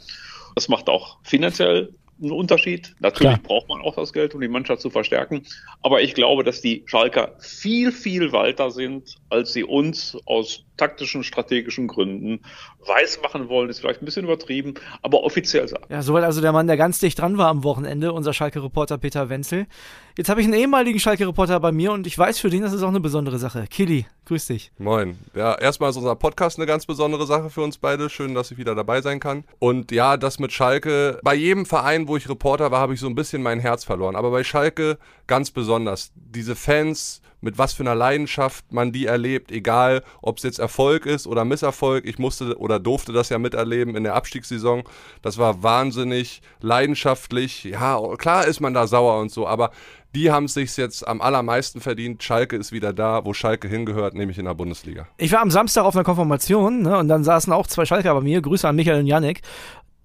Das 0.57 0.69
macht 0.69 0.89
auch 0.89 1.19
finanziell 1.23 1.95
einen 2.21 2.33
Unterschied. 2.33 2.95
Natürlich 3.01 3.41
Klar. 3.41 3.43
braucht 3.43 3.69
man 3.69 3.81
auch 3.83 3.95
das 3.95 4.13
Geld, 4.13 4.35
um 4.35 4.41
die 4.41 4.49
Mannschaft 4.49 4.81
zu 4.81 4.91
verstärken. 4.91 5.43
Aber 5.83 6.01
ich 6.03 6.15
glaube, 6.15 6.45
dass 6.45 6.61
die 6.61 6.83
Schalker 6.87 7.35
viel, 7.39 7.93
viel 7.93 8.33
weiter 8.33 8.71
sind, 8.71 9.17
als 9.31 9.53
sie 9.53 9.65
uns 9.65 10.17
aus 10.27 10.65
taktischen, 10.77 11.25
strategischen 11.25 11.87
Gründen 11.89 12.41
weiß 12.87 13.21
machen 13.23 13.49
wollen, 13.49 13.71
ist 13.71 13.81
vielleicht 13.81 14.03
ein 14.03 14.05
bisschen 14.05 14.25
übertrieben, 14.25 14.75
aber 15.03 15.23
offiziell 15.23 15.67
sagen. 15.67 15.85
Ja, 15.89 16.03
soweit 16.03 16.25
also 16.25 16.41
der 16.41 16.53
Mann, 16.53 16.67
der 16.67 16.77
ganz 16.77 17.01
dicht 17.01 17.19
dran 17.19 17.39
war 17.39 17.49
am 17.49 17.65
Wochenende, 17.65 18.13
unser 18.13 18.33
Schalke-Reporter 18.33 18.99
Peter 18.99 19.29
Wenzel. 19.29 19.67
Jetzt 20.17 20.29
habe 20.29 20.41
ich 20.41 20.47
einen 20.47 20.55
ehemaligen 20.55 21.01
Schalke-Reporter 21.01 21.61
bei 21.61 21.73
mir 21.73 21.93
und 21.93 22.07
ich 22.07 22.17
weiß 22.17 22.39
für 22.39 22.51
den, 22.51 22.63
das 22.63 22.73
ist 22.73 22.83
auch 22.83 22.89
eine 22.89 23.01
besondere 23.01 23.39
Sache. 23.39 23.67
Kili, 23.69 24.07
grüß 24.27 24.47
dich. 24.47 24.73
Moin. 24.79 25.19
Ja, 25.35 25.55
erstmal 25.55 25.91
ist 25.91 25.97
unser 25.97 26.17
Podcast 26.17 26.59
eine 26.59 26.67
ganz 26.67 26.85
besondere 26.85 27.27
Sache 27.27 27.49
für 27.49 27.63
uns 27.63 27.79
beide. 27.79 28.11
Schön, 28.11 28.35
dass 28.35 28.51
ich 28.51 28.59
wieder 28.59 28.75
dabei 28.75 29.01
sein 29.01 29.21
kann. 29.21 29.45
Und 29.59 29.93
ja, 29.93 30.17
das 30.17 30.39
mit 30.39 30.53
Schalke, 30.53 31.21
bei 31.23 31.35
jedem 31.35 31.65
Verein, 31.65 32.09
wo 32.09 32.17
ich 32.17 32.29
Reporter 32.29 32.71
war, 32.71 32.81
habe 32.81 32.95
ich 32.95 33.01
so 33.01 33.07
ein 33.07 33.15
bisschen 33.15 33.43
mein 33.43 33.61
Herz 33.61 33.85
verloren. 33.85 34.17
Aber 34.17 34.31
bei 34.31 34.45
Schalke 34.45 34.99
ganz 35.27 35.53
besonders. 35.53 36.13
Diese 36.15 36.57
Fans, 36.57 37.23
mit 37.41 37.59
was 37.59 37.73
für 37.73 37.85
einer 37.85 37.95
Leidenschaft 37.95 38.73
man 38.73 38.91
die 38.91 39.07
erlebt, 39.07 39.53
egal 39.53 40.03
ob 40.21 40.39
es 40.39 40.43
jetzt 40.43 40.59
Erfolg 40.59 41.07
ist 41.07 41.29
oder 41.29 41.45
Misserfolg. 41.45 42.05
Ich 42.05 42.19
musste 42.19 42.59
oder 42.59 42.81
durfte 42.81 43.13
das 43.13 43.29
ja 43.29 43.39
miterleben 43.39 43.95
in 43.95 44.03
der 44.03 44.17
Abstiegssaison. 44.17 44.83
Das 45.23 45.39
war 45.39 45.63
wahnsinnig 45.63 46.43
leidenschaftlich. 46.61 47.65
Ja, 47.65 48.01
klar 48.17 48.47
ist 48.47 48.61
man 48.61 48.75
da 48.75 48.89
sauer 48.89 49.21
und 49.21 49.31
so, 49.31 49.47
aber 49.47 49.71
die 50.17 50.31
haben 50.31 50.47
es 50.47 50.55
sich 50.55 50.75
jetzt 50.79 51.07
am 51.07 51.21
allermeisten 51.21 51.83
verdient. 51.83 52.23
Schalke 52.23 52.57
ist 52.57 52.73
wieder 52.73 52.95
da, 52.95 53.27
wo 53.27 53.35
Schalke 53.35 53.69
hingehört, 53.69 54.15
nämlich 54.15 54.39
in 54.39 54.47
der 54.47 54.55
Bundesliga. 54.55 55.07
Ich 55.19 55.31
war 55.31 55.41
am 55.43 55.51
Samstag 55.51 55.85
auf 55.85 55.95
einer 55.95 56.05
Konfirmation 56.05 56.83
ne, 56.83 56.97
und 56.97 57.09
dann 57.09 57.23
saßen 57.23 57.53
auch 57.53 57.67
zwei 57.67 57.85
Schalker 57.85 58.15
bei 58.15 58.23
mir. 58.23 58.41
Grüße 58.41 58.67
an 58.67 58.77
Michael 58.77 59.01
und 59.01 59.07
Yannick 59.07 59.43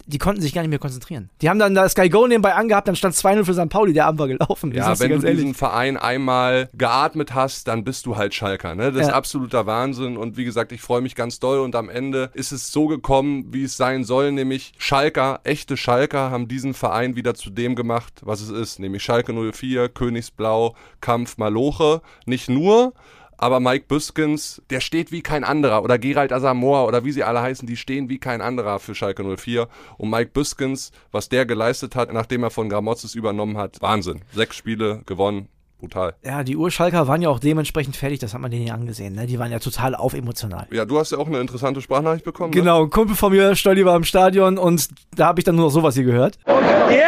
die 0.06 0.18
konnten 0.18 0.42
sich 0.42 0.54
gar 0.54 0.62
nicht 0.62 0.70
mehr 0.70 0.80
konzentrieren. 0.80 1.30
Die 1.42 1.50
haben 1.50 1.60
dann 1.60 1.76
das 1.76 1.94
Sky 1.94 2.10
Go 2.10 2.28
nebenbei 2.28 2.54
angehabt, 2.54 2.88
dann 2.88 2.96
stand 2.96 3.16
2-0 3.16 3.46
für 3.46 3.54
St. 3.54 3.70
Pauli, 3.70 3.94
der 3.94 4.06
Abend 4.06 4.20
war 4.20 4.28
gelaufen. 4.28 4.72
Ja, 4.74 5.00
wenn 5.00 5.10
du 5.10 5.16
ehrlich. 5.16 5.42
diesen 5.42 5.54
Verein 5.54 5.98
einmal 5.98 6.70
geatmet 6.74 7.34
hast, 7.34 7.68
dann 7.68 7.84
bist 7.84 8.06
du 8.06 8.18
halt 8.18 8.34
Schalker. 8.34 8.76
Ne? 8.76 8.92
Das 8.92 9.02
ja. 9.02 9.08
ist 9.10 9.14
absoluter 9.14 9.66
Wahnsinn 9.66 10.18
und 10.18 10.38
wie 10.38 10.46
gesagt, 10.46 10.72
ich 10.72 10.82
freue 10.82 11.02
mich 11.02 11.16
ganz 11.16 11.40
doll 11.40 11.60
und 11.60 11.76
am 11.76 11.90
Ende 11.90 12.30
ist 12.34 12.52
es 12.52 12.72
so 12.72 12.88
gekommen, 12.88 13.54
wie 13.54 13.64
es 13.64 13.78
sein 13.78 14.04
soll, 14.04 14.32
nämlich 14.32 14.74
Schalker, 14.78 15.42
echte 15.44 15.78
Schalker 15.78 16.32
haben 16.32 16.48
diesen 16.48 16.74
Verein 16.74 17.16
wieder 17.16 17.36
zu 17.36 17.50
dem 17.50 17.76
gemacht, 17.76 18.22
was 18.24 18.42
es 18.42 18.50
ist, 18.50 18.80
nämlich 18.80 19.04
Schalke 19.04 19.34
04, 19.34 19.90
Königsblau, 19.90 20.76
Kampf 21.00 21.38
Maloche. 21.38 22.02
Nicht 22.26 22.50
nur, 22.50 22.94
aber 23.42 23.60
Mike 23.60 23.86
Büskens, 23.88 24.62
der 24.70 24.82
steht 24.82 25.12
wie 25.12 25.24
kein 25.24 25.44
anderer. 25.44 25.84
Oder 25.84 25.98
Gerald 25.98 26.32
Asamoah 26.32 26.88
oder 26.88 27.04
wie 27.04 27.12
sie 27.12 27.24
alle 27.24 27.42
heißen, 27.42 27.68
die 27.68 27.76
stehen 27.76 28.08
wie 28.08 28.20
kein 28.20 28.40
anderer 28.40 28.80
für 28.80 28.94
Schalke 28.94 29.24
04. 29.24 29.68
Und 29.98 30.12
Mike 30.12 30.30
Büskens, 30.32 30.92
was 31.12 31.28
der 31.28 31.48
geleistet 31.48 31.96
hat, 31.96 32.14
nachdem 32.14 32.44
er 32.44 32.52
von 32.52 32.70
Gramozis 32.70 33.16
übernommen 33.16 33.58
hat, 33.58 33.82
Wahnsinn. 33.82 34.22
Sechs 34.32 34.56
Spiele 34.56 35.02
gewonnen, 35.08 35.48
brutal. 35.80 36.14
Ja, 36.24 36.44
die 36.44 36.56
Urschalker 36.56 37.08
waren 37.08 37.24
ja 37.24 37.30
auch 37.30 37.40
dementsprechend 37.40 37.96
fertig, 37.96 38.20
das 38.20 38.36
hat 38.36 38.42
man 38.42 38.52
denen 38.52 38.68
ja 38.68 38.76
angesehen. 38.76 39.16
Ne? 39.16 39.26
Die 39.26 39.40
waren 39.40 39.52
ja 39.52 39.58
total 39.58 39.96
aufemotional. 39.96 40.68
Ja, 40.72 40.86
du 40.86 41.00
hast 41.00 41.12
ja 41.12 41.18
auch 41.18 41.26
eine 41.26 41.40
interessante 41.40 41.82
Sprachnachricht 41.82 42.24
bekommen. 42.24 42.52
Genau, 42.52 42.82
ne? 42.82 42.86
ein 42.86 42.90
Kumpel 42.92 43.16
von 43.16 43.32
mir, 43.32 43.56
Stolli, 43.56 43.84
war 43.86 43.96
im 43.96 44.04
Stadion 44.04 44.60
und 44.60 44.90
da 45.16 45.26
habe 45.26 45.40
ich 45.40 45.46
dann 45.46 45.56
nur 45.56 45.66
noch 45.66 45.72
sowas 45.72 45.96
hier 45.96 46.04
gehört. 46.04 46.38
Ja! 46.46 47.08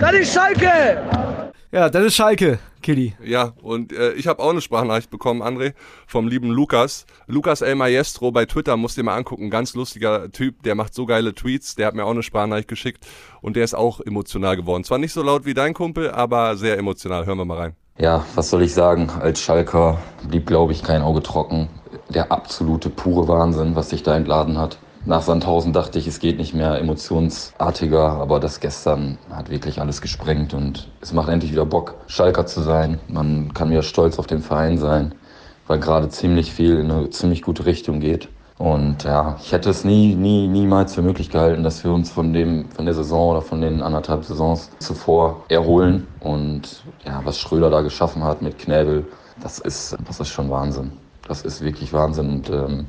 Das 0.00 0.12
ist 0.14 0.34
Schalke! 0.34 1.00
Ja, 1.72 1.88
das 1.88 2.04
ist 2.06 2.16
Schalke, 2.16 2.58
Killy. 2.80 3.14
Ja, 3.24 3.52
und 3.62 3.92
äh, 3.92 4.12
ich 4.12 4.26
habe 4.26 4.42
auch 4.42 4.50
eine 4.50 4.60
Sprachnachricht 4.60 5.10
bekommen, 5.10 5.42
André, 5.42 5.74
vom 6.06 6.28
lieben 6.28 6.50
Lukas. 6.50 7.06
Lukas 7.26 7.62
El 7.62 7.76
Maestro 7.76 8.32
bei 8.32 8.46
Twitter, 8.46 8.76
musst 8.76 8.96
dir 8.96 9.02
mal 9.02 9.16
angucken. 9.16 9.50
Ganz 9.50 9.74
lustiger 9.74 10.30
Typ, 10.30 10.62
der 10.62 10.74
macht 10.74 10.94
so 10.94 11.06
geile 11.06 11.34
Tweets. 11.34 11.74
Der 11.74 11.86
hat 11.86 11.94
mir 11.94 12.04
auch 12.04 12.10
eine 12.10 12.22
Sprachnachricht 12.22 12.68
geschickt 12.68 13.06
und 13.40 13.56
der 13.56 13.64
ist 13.64 13.74
auch 13.74 14.00
emotional 14.00 14.56
geworden. 14.56 14.84
Zwar 14.84 14.98
nicht 14.98 15.12
so 15.12 15.22
laut 15.22 15.44
wie 15.44 15.54
dein 15.54 15.74
Kumpel, 15.74 16.10
aber 16.10 16.56
sehr 16.56 16.78
emotional. 16.78 17.26
Hören 17.26 17.38
wir 17.38 17.44
mal 17.44 17.58
rein. 17.58 17.76
Ja, 17.98 18.24
was 18.34 18.48
soll 18.50 18.62
ich 18.62 18.72
sagen? 18.72 19.10
Als 19.10 19.40
Schalker 19.40 19.98
blieb, 20.28 20.46
glaube 20.46 20.72
ich, 20.72 20.82
kein 20.82 21.02
Auge 21.02 21.22
trocken. 21.22 21.68
Der 22.08 22.32
absolute 22.32 22.88
pure 22.88 23.28
Wahnsinn, 23.28 23.76
was 23.76 23.90
sich 23.90 24.02
da 24.02 24.16
entladen 24.16 24.58
hat. 24.58 24.78
Nach 25.06 25.22
Sandhausen 25.22 25.72
dachte 25.72 25.98
ich, 25.98 26.06
es 26.06 26.18
geht 26.18 26.36
nicht 26.36 26.54
mehr 26.54 26.78
emotionsartiger, 26.78 28.02
aber 28.02 28.38
das 28.38 28.60
gestern 28.60 29.16
hat 29.30 29.48
wirklich 29.50 29.80
alles 29.80 30.02
gesprengt 30.02 30.52
und 30.52 30.88
es 31.00 31.14
macht 31.14 31.30
endlich 31.30 31.52
wieder 31.52 31.64
Bock, 31.64 31.94
Schalker 32.06 32.44
zu 32.44 32.60
sein. 32.60 33.00
Man 33.08 33.54
kann 33.54 33.70
wieder 33.70 33.82
stolz 33.82 34.18
auf 34.18 34.26
den 34.26 34.42
Verein 34.42 34.76
sein, 34.76 35.14
weil 35.66 35.80
gerade 35.80 36.10
ziemlich 36.10 36.52
viel 36.52 36.78
in 36.78 36.90
eine 36.90 37.08
ziemlich 37.08 37.40
gute 37.40 37.64
Richtung 37.64 38.00
geht. 38.00 38.28
Und 38.58 39.04
ja, 39.04 39.38
ich 39.40 39.52
hätte 39.52 39.70
es 39.70 39.84
nie, 39.84 40.14
nie, 40.14 40.46
niemals 40.46 40.94
für 40.94 41.00
möglich 41.00 41.30
gehalten, 41.30 41.62
dass 41.62 41.82
wir 41.82 41.92
uns 41.92 42.10
von 42.10 42.34
dem, 42.34 42.68
von 42.68 42.84
der 42.84 42.92
Saison 42.92 43.30
oder 43.30 43.40
von 43.40 43.62
den 43.62 43.80
anderthalb 43.80 44.22
Saisons 44.22 44.70
zuvor 44.80 45.44
erholen. 45.48 46.06
Und 46.20 46.82
ja, 47.06 47.22
was 47.24 47.38
Schröder 47.38 47.70
da 47.70 47.80
geschaffen 47.80 48.22
hat 48.22 48.42
mit 48.42 48.58
Knäbel, 48.58 49.06
das 49.42 49.60
ist, 49.60 49.96
das 50.06 50.20
ist 50.20 50.28
schon 50.28 50.50
Wahnsinn. 50.50 50.92
Das 51.26 51.40
ist 51.40 51.62
wirklich 51.62 51.94
Wahnsinn. 51.94 52.28
Und 52.28 52.50
ähm, 52.50 52.86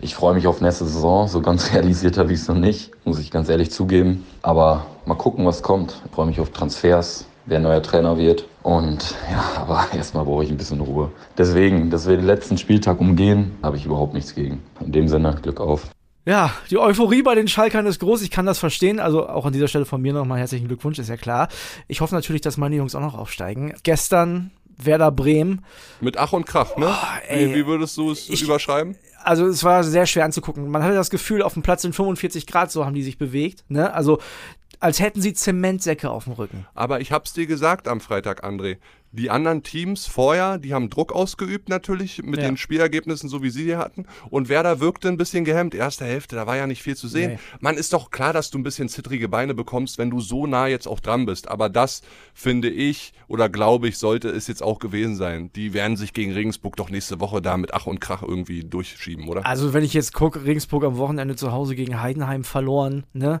ich 0.00 0.14
freue 0.14 0.34
mich 0.34 0.46
auf 0.46 0.60
nächste 0.60 0.84
Saison. 0.84 1.28
So 1.28 1.40
ganz 1.40 1.72
realisiert 1.72 2.18
habe 2.18 2.32
ich 2.32 2.40
es 2.40 2.48
noch 2.48 2.56
nicht, 2.56 2.90
muss 3.04 3.18
ich 3.18 3.30
ganz 3.30 3.48
ehrlich 3.48 3.70
zugeben. 3.70 4.26
Aber 4.42 4.86
mal 5.06 5.16
gucken, 5.16 5.44
was 5.46 5.62
kommt. 5.62 6.00
Ich 6.04 6.12
freue 6.12 6.26
mich 6.26 6.40
auf 6.40 6.50
Transfers, 6.50 7.26
wer 7.46 7.58
neuer 7.60 7.82
Trainer 7.82 8.18
wird. 8.18 8.46
Und 8.62 9.14
ja, 9.30 9.44
aber 9.56 9.86
erstmal 9.94 10.24
brauche 10.24 10.44
ich 10.44 10.50
ein 10.50 10.56
bisschen 10.56 10.80
Ruhe. 10.80 11.10
Deswegen, 11.36 11.90
dass 11.90 12.08
wir 12.08 12.16
den 12.16 12.26
letzten 12.26 12.58
Spieltag 12.58 13.00
umgehen, 13.00 13.56
habe 13.62 13.76
ich 13.76 13.86
überhaupt 13.86 14.14
nichts 14.14 14.34
gegen. 14.34 14.62
In 14.80 14.92
dem 14.92 15.08
Sinne, 15.08 15.36
Glück 15.42 15.60
auf. 15.60 15.88
Ja, 16.24 16.52
die 16.70 16.76
Euphorie 16.76 17.22
bei 17.22 17.34
den 17.34 17.48
Schalkern 17.48 17.86
ist 17.86 18.00
groß. 18.00 18.20
Ich 18.20 18.30
kann 18.30 18.44
das 18.44 18.58
verstehen. 18.58 19.00
Also 19.00 19.26
auch 19.26 19.46
an 19.46 19.52
dieser 19.54 19.66
Stelle 19.66 19.86
von 19.86 20.02
mir 20.02 20.12
nochmal 20.12 20.38
herzlichen 20.38 20.68
Glückwunsch, 20.68 20.98
ist 20.98 21.08
ja 21.08 21.16
klar. 21.16 21.48
Ich 21.86 22.02
hoffe 22.02 22.14
natürlich, 22.14 22.42
dass 22.42 22.58
meine 22.58 22.76
Jungs 22.76 22.94
auch 22.94 23.00
noch 23.00 23.16
aufsteigen. 23.16 23.72
Gestern 23.82 24.50
Werder 24.76 25.10
Bremen. 25.10 25.64
Mit 26.00 26.18
Ach 26.18 26.32
und 26.32 26.46
Krach, 26.46 26.76
ne? 26.76 26.88
Oh, 26.88 27.34
wie, 27.34 27.54
wie, 27.54 27.66
würdest 27.66 27.96
du 27.96 28.12
es 28.12 28.28
ich, 28.28 28.42
überschreiben? 28.42 28.96
Also 29.22 29.46
es 29.46 29.64
war 29.64 29.84
sehr 29.84 30.06
schwer 30.06 30.24
anzugucken. 30.24 30.68
Man 30.68 30.82
hatte 30.82 30.94
das 30.94 31.10
Gefühl, 31.10 31.42
auf 31.42 31.54
dem 31.54 31.62
Platz 31.62 31.84
in 31.84 31.92
45 31.92 32.46
Grad, 32.46 32.70
so 32.70 32.84
haben 32.84 32.94
die 32.94 33.02
sich 33.02 33.18
bewegt. 33.18 33.64
Ne? 33.68 33.92
Also 33.92 34.18
als 34.80 35.00
hätten 35.00 35.20
sie 35.20 35.34
Zementsäcke 35.34 36.10
auf 36.10 36.24
dem 36.24 36.34
Rücken. 36.34 36.66
Aber 36.74 37.00
ich 37.00 37.10
hab's 37.12 37.32
dir 37.32 37.46
gesagt 37.46 37.88
am 37.88 38.00
Freitag, 38.00 38.44
André. 38.44 38.78
Die 39.10 39.30
anderen 39.30 39.62
Teams 39.62 40.06
vorher, 40.06 40.58
die 40.58 40.74
haben 40.74 40.90
Druck 40.90 41.12
ausgeübt 41.12 41.68
natürlich 41.68 42.22
mit 42.22 42.40
Ja. 42.40 42.46
den 42.46 42.56
Spielergebnissen, 42.56 43.28
so 43.28 43.42
wie 43.42 43.50
sie 43.50 43.64
die 43.64 43.76
hatten. 43.76 44.06
Und 44.30 44.48
Werder 44.48 44.80
wirkte 44.80 45.08
ein 45.08 45.16
bisschen 45.16 45.44
gehemmt. 45.44 45.74
Erste 45.74 46.04
Hälfte, 46.04 46.36
da 46.36 46.46
war 46.46 46.56
ja 46.56 46.66
nicht 46.66 46.82
viel 46.82 46.96
zu 46.96 47.08
sehen. 47.08 47.32
Nee. 47.32 47.38
Man 47.60 47.76
ist 47.76 47.92
doch 47.92 48.10
klar, 48.10 48.32
dass 48.32 48.50
du 48.50 48.58
ein 48.58 48.62
bisschen 48.62 48.88
zittrige 48.88 49.28
Beine 49.28 49.54
bekommst, 49.54 49.98
wenn 49.98 50.10
du 50.10 50.20
so 50.20 50.46
nah 50.46 50.66
jetzt 50.66 50.86
auch 50.86 51.00
dran 51.00 51.26
bist. 51.26 51.48
Aber 51.48 51.68
das 51.68 52.02
finde 52.34 52.68
ich 52.68 53.12
oder 53.28 53.48
glaube 53.48 53.88
ich, 53.88 53.98
sollte 53.98 54.28
es 54.28 54.46
jetzt 54.46 54.62
auch 54.62 54.78
gewesen 54.78 55.16
sein. 55.16 55.50
Die 55.54 55.72
werden 55.72 55.96
sich 55.96 56.12
gegen 56.12 56.32
Regensburg 56.32 56.76
doch 56.76 56.90
nächste 56.90 57.20
Woche 57.20 57.40
da 57.42 57.56
mit 57.56 57.74
Ach 57.74 57.86
und 57.86 58.00
Krach 58.00 58.22
irgendwie 58.22 58.64
durchschieben, 58.64 59.28
oder? 59.28 59.44
Also, 59.46 59.72
wenn 59.72 59.84
ich 59.84 59.94
jetzt 59.94 60.12
gucke, 60.14 60.44
Regensburg 60.44 60.84
am 60.84 60.96
Wochenende 60.98 61.36
zu 61.36 61.52
Hause 61.52 61.74
gegen 61.74 62.00
Heidenheim 62.00 62.44
verloren, 62.44 63.04
ne? 63.12 63.40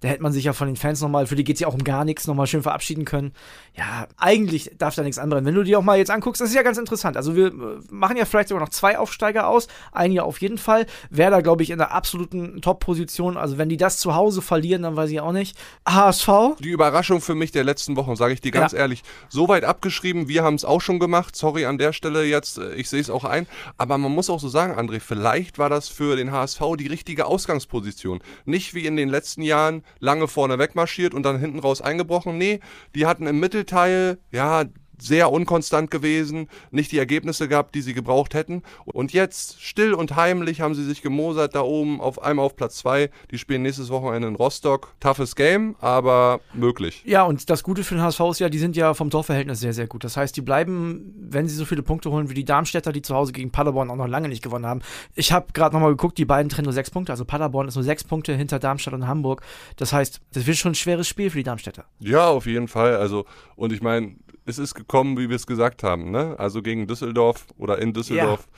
Da 0.00 0.06
hätte 0.08 0.22
man 0.22 0.32
sich 0.32 0.44
ja 0.44 0.52
von 0.52 0.68
den 0.68 0.76
Fans 0.76 1.00
nochmal, 1.00 1.26
für 1.26 1.34
die 1.34 1.42
geht 1.42 1.56
es 1.56 1.60
ja 1.60 1.66
auch 1.66 1.74
um 1.74 1.82
gar 1.82 2.04
nichts, 2.04 2.28
nochmal 2.28 2.46
schön 2.46 2.62
verabschieden 2.62 3.04
können. 3.04 3.32
Ja, 3.76 4.06
eigentlich 4.16 4.70
darf 4.78 4.94
da 4.94 5.02
nichts 5.08 5.18
anbrennen. 5.18 5.44
Wenn 5.46 5.54
du 5.54 5.62
dir 5.64 5.78
auch 5.78 5.82
mal 5.82 5.98
jetzt 5.98 6.10
anguckst, 6.10 6.40
das 6.40 6.50
ist 6.50 6.54
ja 6.54 6.62
ganz 6.62 6.78
interessant. 6.78 7.16
Also, 7.16 7.34
wir 7.34 7.46
äh, 7.48 7.52
machen 7.90 8.16
ja 8.16 8.24
vielleicht 8.24 8.48
sogar 8.48 8.62
noch 8.62 8.70
zwei 8.70 8.98
Aufsteiger 8.98 9.48
aus. 9.48 9.68
Ein 9.92 10.12
Jahr 10.12 10.24
auf 10.26 10.40
jeden 10.40 10.58
Fall. 10.58 10.86
Werder, 11.10 11.42
glaube 11.42 11.62
ich, 11.62 11.70
in 11.70 11.78
der 11.78 11.92
absoluten 11.92 12.60
Top-Position. 12.62 13.36
Also, 13.36 13.58
wenn 13.58 13.68
die 13.68 13.76
das 13.76 13.98
zu 13.98 14.14
Hause 14.14 14.42
verlieren, 14.42 14.82
dann 14.82 14.96
weiß 14.96 15.10
ich 15.10 15.20
auch 15.20 15.32
nicht. 15.32 15.56
HSV? 15.88 16.28
Die 16.60 16.68
Überraschung 16.70 17.20
für 17.20 17.34
mich 17.34 17.50
der 17.50 17.64
letzten 17.64 17.96
Wochen, 17.96 18.14
sage 18.16 18.34
ich 18.34 18.40
dir 18.40 18.52
ganz 18.52 18.72
Ja. 18.72 18.78
ehrlich, 18.78 19.02
so 19.28 19.48
weit 19.48 19.64
abgeschrieben, 19.64 20.28
wir 20.28 20.42
haben 20.44 20.54
es 20.54 20.64
auch 20.64 20.80
schon 20.80 20.98
gemacht, 20.98 21.34
sorry 21.36 21.64
an 21.66 21.78
der 21.78 21.92
Stelle 21.92 22.24
jetzt, 22.24 22.58
äh, 22.58 22.74
ich 22.74 22.88
sehe 22.88 23.00
es 23.00 23.10
auch 23.10 23.24
ein, 23.24 23.46
aber 23.76 23.98
man 23.98 24.12
muss 24.12 24.30
auch 24.30 24.40
so 24.40 24.48
sagen, 24.48 24.78
André, 24.78 25.00
vielleicht 25.00 25.58
war 25.58 25.68
das 25.70 25.88
für 25.88 26.16
den 26.16 26.30
HSV 26.32 26.60
die 26.78 26.86
richtige 26.86 27.26
Ausgangsposition. 27.26 28.20
Nicht 28.44 28.74
wie 28.74 28.86
in 28.86 28.96
den 28.96 29.08
letzten 29.08 29.42
Jahren 29.42 29.82
lange 30.00 30.28
vorne 30.28 30.58
wegmarschiert 30.58 31.14
und 31.14 31.22
dann 31.22 31.38
hinten 31.38 31.58
raus 31.60 31.80
eingebrochen, 31.80 32.38
nee, 32.38 32.60
die 32.94 33.06
hatten 33.06 33.26
im 33.26 33.40
Mittelteil, 33.40 34.18
ja, 34.30 34.64
sehr 35.00 35.32
unkonstant 35.32 35.90
gewesen, 35.90 36.48
nicht 36.70 36.92
die 36.92 36.98
Ergebnisse 36.98 37.48
gehabt, 37.48 37.74
die 37.74 37.82
sie 37.82 37.94
gebraucht 37.94 38.34
hätten. 38.34 38.62
Und 38.84 39.12
jetzt, 39.12 39.62
still 39.62 39.94
und 39.94 40.16
heimlich, 40.16 40.60
haben 40.60 40.74
sie 40.74 40.84
sich 40.84 41.02
gemosert 41.02 41.54
da 41.54 41.60
oben, 41.62 42.00
auf 42.00 42.22
einmal 42.22 42.44
auf 42.44 42.56
Platz 42.56 42.76
zwei. 42.76 43.10
Die 43.30 43.38
spielen 43.38 43.62
nächstes 43.62 43.90
Wochenende 43.90 44.28
in 44.28 44.34
Rostock. 44.34 44.94
Toughes 45.00 45.36
Game, 45.36 45.76
aber 45.80 46.40
möglich. 46.52 47.02
Ja, 47.04 47.24
und 47.24 47.48
das 47.50 47.62
Gute 47.62 47.84
für 47.84 47.94
den 47.94 48.02
HSV 48.02 48.20
ist 48.30 48.40
ja, 48.40 48.48
die 48.48 48.58
sind 48.58 48.76
ja 48.76 48.94
vom 48.94 49.10
Torverhältnis 49.10 49.60
sehr, 49.60 49.72
sehr 49.72 49.86
gut. 49.86 50.04
Das 50.04 50.16
heißt, 50.16 50.36
die 50.36 50.40
bleiben, 50.40 51.14
wenn 51.18 51.48
sie 51.48 51.54
so 51.54 51.64
viele 51.64 51.82
Punkte 51.82 52.10
holen 52.10 52.30
wie 52.30 52.34
die 52.34 52.44
Darmstädter, 52.44 52.92
die 52.92 53.02
zu 53.02 53.14
Hause 53.14 53.32
gegen 53.32 53.50
Paderborn 53.50 53.90
auch 53.90 53.96
noch 53.96 54.08
lange 54.08 54.28
nicht 54.28 54.42
gewonnen 54.42 54.66
haben. 54.66 54.80
Ich 55.14 55.32
habe 55.32 55.52
gerade 55.52 55.74
nochmal 55.74 55.90
geguckt, 55.90 56.18
die 56.18 56.24
beiden 56.24 56.48
trennen 56.48 56.64
nur 56.64 56.72
sechs 56.72 56.90
Punkte. 56.90 57.12
Also 57.12 57.24
Paderborn 57.24 57.68
ist 57.68 57.74
nur 57.74 57.84
sechs 57.84 58.04
Punkte 58.04 58.34
hinter 58.34 58.58
Darmstadt 58.58 58.94
und 58.94 59.06
Hamburg. 59.06 59.42
Das 59.76 59.92
heißt, 59.92 60.20
das 60.32 60.46
wird 60.46 60.56
schon 60.56 60.72
ein 60.72 60.76
schweres 60.76 61.08
Spiel 61.08 61.30
für 61.30 61.38
die 61.38 61.44
Darmstädter. 61.44 61.84
Ja, 62.00 62.28
auf 62.28 62.46
jeden 62.46 62.68
Fall. 62.68 62.96
Also, 62.96 63.26
und 63.56 63.72
ich 63.72 63.82
meine, 63.82 64.16
es 64.48 64.58
ist 64.58 64.74
gekommen, 64.74 65.18
wie 65.18 65.28
wir 65.28 65.36
es 65.36 65.46
gesagt 65.46 65.82
haben, 65.82 66.10
ne? 66.10 66.34
Also 66.38 66.62
gegen 66.62 66.86
Düsseldorf 66.86 67.46
oder 67.58 67.78
in 67.78 67.92
Düsseldorf. 67.92 68.48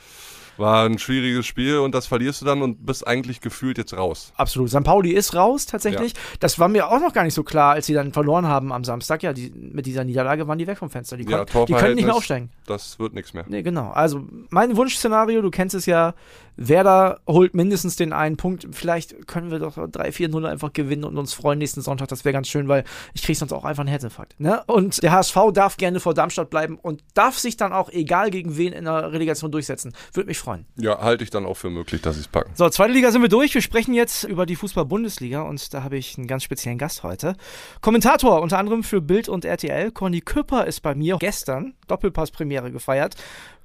War 0.57 0.85
ein 0.85 0.99
schwieriges 0.99 1.45
Spiel 1.45 1.77
und 1.79 1.95
das 1.95 2.07
verlierst 2.07 2.41
du 2.41 2.45
dann 2.45 2.61
und 2.61 2.85
bist 2.85 3.07
eigentlich 3.07 3.41
gefühlt 3.41 3.77
jetzt 3.77 3.93
raus. 3.93 4.33
Absolut. 4.35 4.69
St. 4.69 4.83
Pauli 4.83 5.11
ist 5.11 5.35
raus 5.35 5.65
tatsächlich. 5.65 6.13
Das 6.39 6.59
war 6.59 6.67
mir 6.67 6.89
auch 6.89 6.99
noch 6.99 7.13
gar 7.13 7.23
nicht 7.23 7.33
so 7.33 7.43
klar, 7.43 7.73
als 7.73 7.85
sie 7.85 7.93
dann 7.93 8.13
verloren 8.13 8.47
haben 8.47 8.71
am 8.71 8.83
Samstag. 8.83 9.23
Ja, 9.23 9.33
die, 9.33 9.51
mit 9.51 9.85
dieser 9.85 10.03
Niederlage 10.03 10.47
waren 10.47 10.57
die 10.57 10.67
weg 10.67 10.77
vom 10.77 10.89
Fenster. 10.89 11.17
Die, 11.17 11.23
Ja, 11.23 11.45
kon 11.45 11.65
die 11.65 11.73
können 11.73 11.95
nicht 11.95 12.05
mehr 12.05 12.15
aufsteigen. 12.15 12.49
Das 12.65 12.99
wird 12.99 13.13
nichts 13.13 13.33
mehr. 13.33 13.45
Nee, 13.47 13.63
genau. 13.63 13.91
Also 13.91 14.25
mein 14.49 14.75
Wunschszenario, 14.75 15.41
du 15.41 15.51
kennst 15.51 15.75
es 15.75 15.85
ja, 15.85 16.13
Werder 16.57 17.21
holt 17.27 17.53
mindestens 17.53 17.95
den 17.95 18.13
einen 18.13 18.37
Punkt. 18.37 18.67
Vielleicht 18.71 19.27
können 19.27 19.51
wir 19.51 19.59
doch 19.59 19.77
3-4-0 19.77 20.45
einfach 20.45 20.73
gewinnen 20.73 21.03
und 21.05 21.17
uns 21.17 21.33
freuen 21.33 21.59
nächsten 21.59 21.81
Sonntag. 21.81 22.09
Das 22.09 22.25
wäre 22.25 22.33
ganz 22.33 22.47
schön, 22.47 22.67
weil 22.67 22.83
ich 23.13 23.23
kriege 23.23 23.37
sonst 23.37 23.53
auch 23.53 23.63
einfach 23.63 23.81
einen 23.81 23.89
Herzinfarkt. 23.89 24.39
Ne? 24.39 24.61
Und 24.67 25.01
der 25.01 25.11
HSV 25.11 25.37
darf 25.53 25.77
gerne 25.77 25.99
vor 25.99 26.13
Darmstadt 26.13 26.49
bleiben 26.49 26.77
und 26.79 27.03
darf 27.13 27.37
sich 27.37 27.57
dann 27.57 27.73
auch, 27.73 27.89
egal 27.89 28.29
gegen 28.31 28.57
wen, 28.57 28.73
in 28.73 28.85
der 28.85 29.11
Relegation 29.11 29.51
durchsetzen. 29.51 29.93
Würde 30.13 30.27
mich 30.27 30.37
freuen. 30.41 30.65
Ja, 30.77 31.01
halte 31.01 31.23
ich 31.23 31.29
dann 31.29 31.45
auch 31.45 31.55
für 31.55 31.69
möglich, 31.69 32.01
dass 32.01 32.15
sie 32.15 32.21
es 32.21 32.27
packen. 32.27 32.51
So, 32.55 32.69
zweite 32.69 32.93
Liga 32.93 33.11
sind 33.11 33.21
wir 33.21 33.29
durch. 33.29 33.53
Wir 33.53 33.61
sprechen 33.61 33.93
jetzt 33.93 34.23
über 34.23 34.45
die 34.45 34.55
Fußball-Bundesliga 34.55 35.41
und 35.41 35.73
da 35.73 35.83
habe 35.83 35.97
ich 35.97 36.17
einen 36.17 36.27
ganz 36.27 36.43
speziellen 36.43 36.77
Gast 36.77 37.03
heute. 37.03 37.35
Kommentator 37.81 38.41
unter 38.41 38.57
anderem 38.57 38.83
für 38.83 39.01
Bild 39.01 39.29
und 39.29 39.45
RTL. 39.45 39.91
Conny 39.91 40.21
Küpper 40.21 40.65
ist 40.65 40.81
bei 40.81 40.95
mir 40.95 41.17
gestern 41.19 41.73
Doppelpass-Premiere 41.87 42.71
gefeiert. 42.71 43.15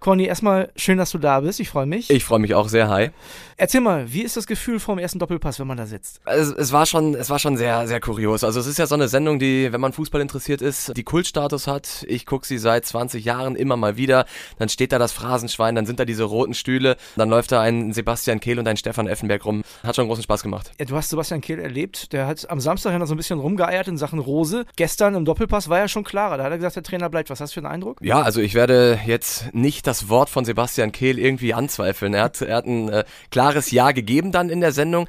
Conny, 0.01 0.25
erstmal 0.25 0.71
schön, 0.77 0.99
dass 0.99 1.11
du 1.11 1.19
da 1.19 1.41
bist. 1.41 1.59
Ich 1.61 1.69
freue 1.69 1.87
mich. 1.87 2.11
Ich 2.11 2.25
freue 2.25 2.39
mich 2.39 2.55
auch 2.55 2.69
sehr, 2.69 2.89
hi. 2.89 3.11
Erzähl 3.59 3.81
mal, 3.81 4.13
wie 4.13 4.21
ist 4.21 4.37
das 4.37 4.47
Gefühl 4.47 4.79
vor 4.79 4.95
dem 4.95 4.99
ersten 4.99 5.19
Doppelpass, 5.19 5.59
wenn 5.59 5.67
man 5.67 5.79
da 5.79 5.87
sitzt? 5.87 6.21
Es, 6.27 6.49
es 6.49 6.73
war 6.73 6.85
schon, 6.85 7.15
es 7.15 7.31
war 7.31 7.39
schon 7.39 7.57
sehr, 7.57 7.89
sehr 7.89 8.01
kurios. 8.01 8.45
Also 8.45 8.61
es 8.61 8.67
ist 8.67 8.79
ja 8.79 8.87
so 8.87 8.95
eine 8.95 9.09
Sendung, 9.09 9.39
die, 9.39 9.73
wenn 9.73 9.81
man 9.81 9.95
Fußball 9.95 10.21
interessiert 10.21 10.61
ist, 10.61 10.95
die 10.95 11.05
Kultstatus 11.05 11.67
hat. 11.67 12.05
Ich 12.07 12.27
gucke 12.27 12.47
sie 12.47 12.59
seit 12.59 12.85
20 12.85 13.25
Jahren 13.25 13.57
immer 13.57 13.79
mal 13.79 13.97
wieder. 13.97 14.27
Dann 14.59 14.69
steht 14.69 14.93
da 14.93 14.99
das 14.99 15.13
Phrasenschwein, 15.13 15.75
dann 15.75 15.87
sind 15.87 15.99
da 15.99 16.05
diese 16.05 16.25
roten 16.25 16.53
Stühle, 16.53 16.97
dann 17.17 17.31
läuft 17.31 17.51
da 17.51 17.63
ein 17.63 17.95
Sebastian 17.95 18.41
Kehl 18.41 18.59
und 18.59 18.69
ein 18.69 18.77
Stefan 18.77 19.07
Effenberg 19.07 19.47
rum. 19.47 19.63
Hat 19.83 19.97
schon 19.97 20.07
großen 20.07 20.23
Spaß 20.23 20.43
gemacht. 20.43 20.73
Ja, 20.79 20.85
du 20.85 20.95
hast 20.95 21.09
Sebastian 21.09 21.41
Kehl 21.41 21.59
erlebt. 21.59 22.13
Der 22.13 22.27
hat 22.27 22.51
am 22.51 22.61
Samstag 22.61 22.93
ja 22.93 22.99
noch 22.99 23.07
so 23.07 23.15
ein 23.15 23.17
bisschen 23.17 23.41
rumgeeiert 23.41 23.89
in 23.89 23.97
Sachen 23.97 24.19
Rose. 24.19 24.67
Gestern 24.77 25.15
im 25.15 25.25
Doppelpass 25.25 25.71
war 25.71 25.79
ja 25.79 25.89
schon 25.89 26.05
klarer. 26.05 26.37
Da 26.37 26.45
hat 26.45 26.51
er 26.51 26.59
gesagt, 26.59 26.77
der 26.77 26.83
Trainer 26.83 27.09
bleibt. 27.09 27.31
Was 27.31 27.41
hast 27.41 27.53
du 27.53 27.61
für 27.61 27.67
einen 27.67 27.73
Eindruck? 27.73 28.01
Ja, 28.03 28.21
also 28.21 28.43
ich 28.43 28.55
werde 28.55 29.01
jetzt 29.07 29.55
nicht 29.55 29.87
das 29.87 29.96
Wort 30.09 30.31
von 30.31 30.45
Sebastian 30.45 30.93
Kehl 30.93 31.19
irgendwie 31.19 31.55
anzweifeln. 31.55 32.15
Er 32.15 32.25
hat, 32.25 32.41
er 32.41 32.57
hat 32.57 32.67
ein 32.67 32.89
äh, 32.89 33.05
klares 33.31 33.71
Ja 33.71 33.93
gegeben 33.93 34.33
dann 34.33 34.51
in 34.51 34.61
der 34.61 34.73
Sendung. 34.73 35.07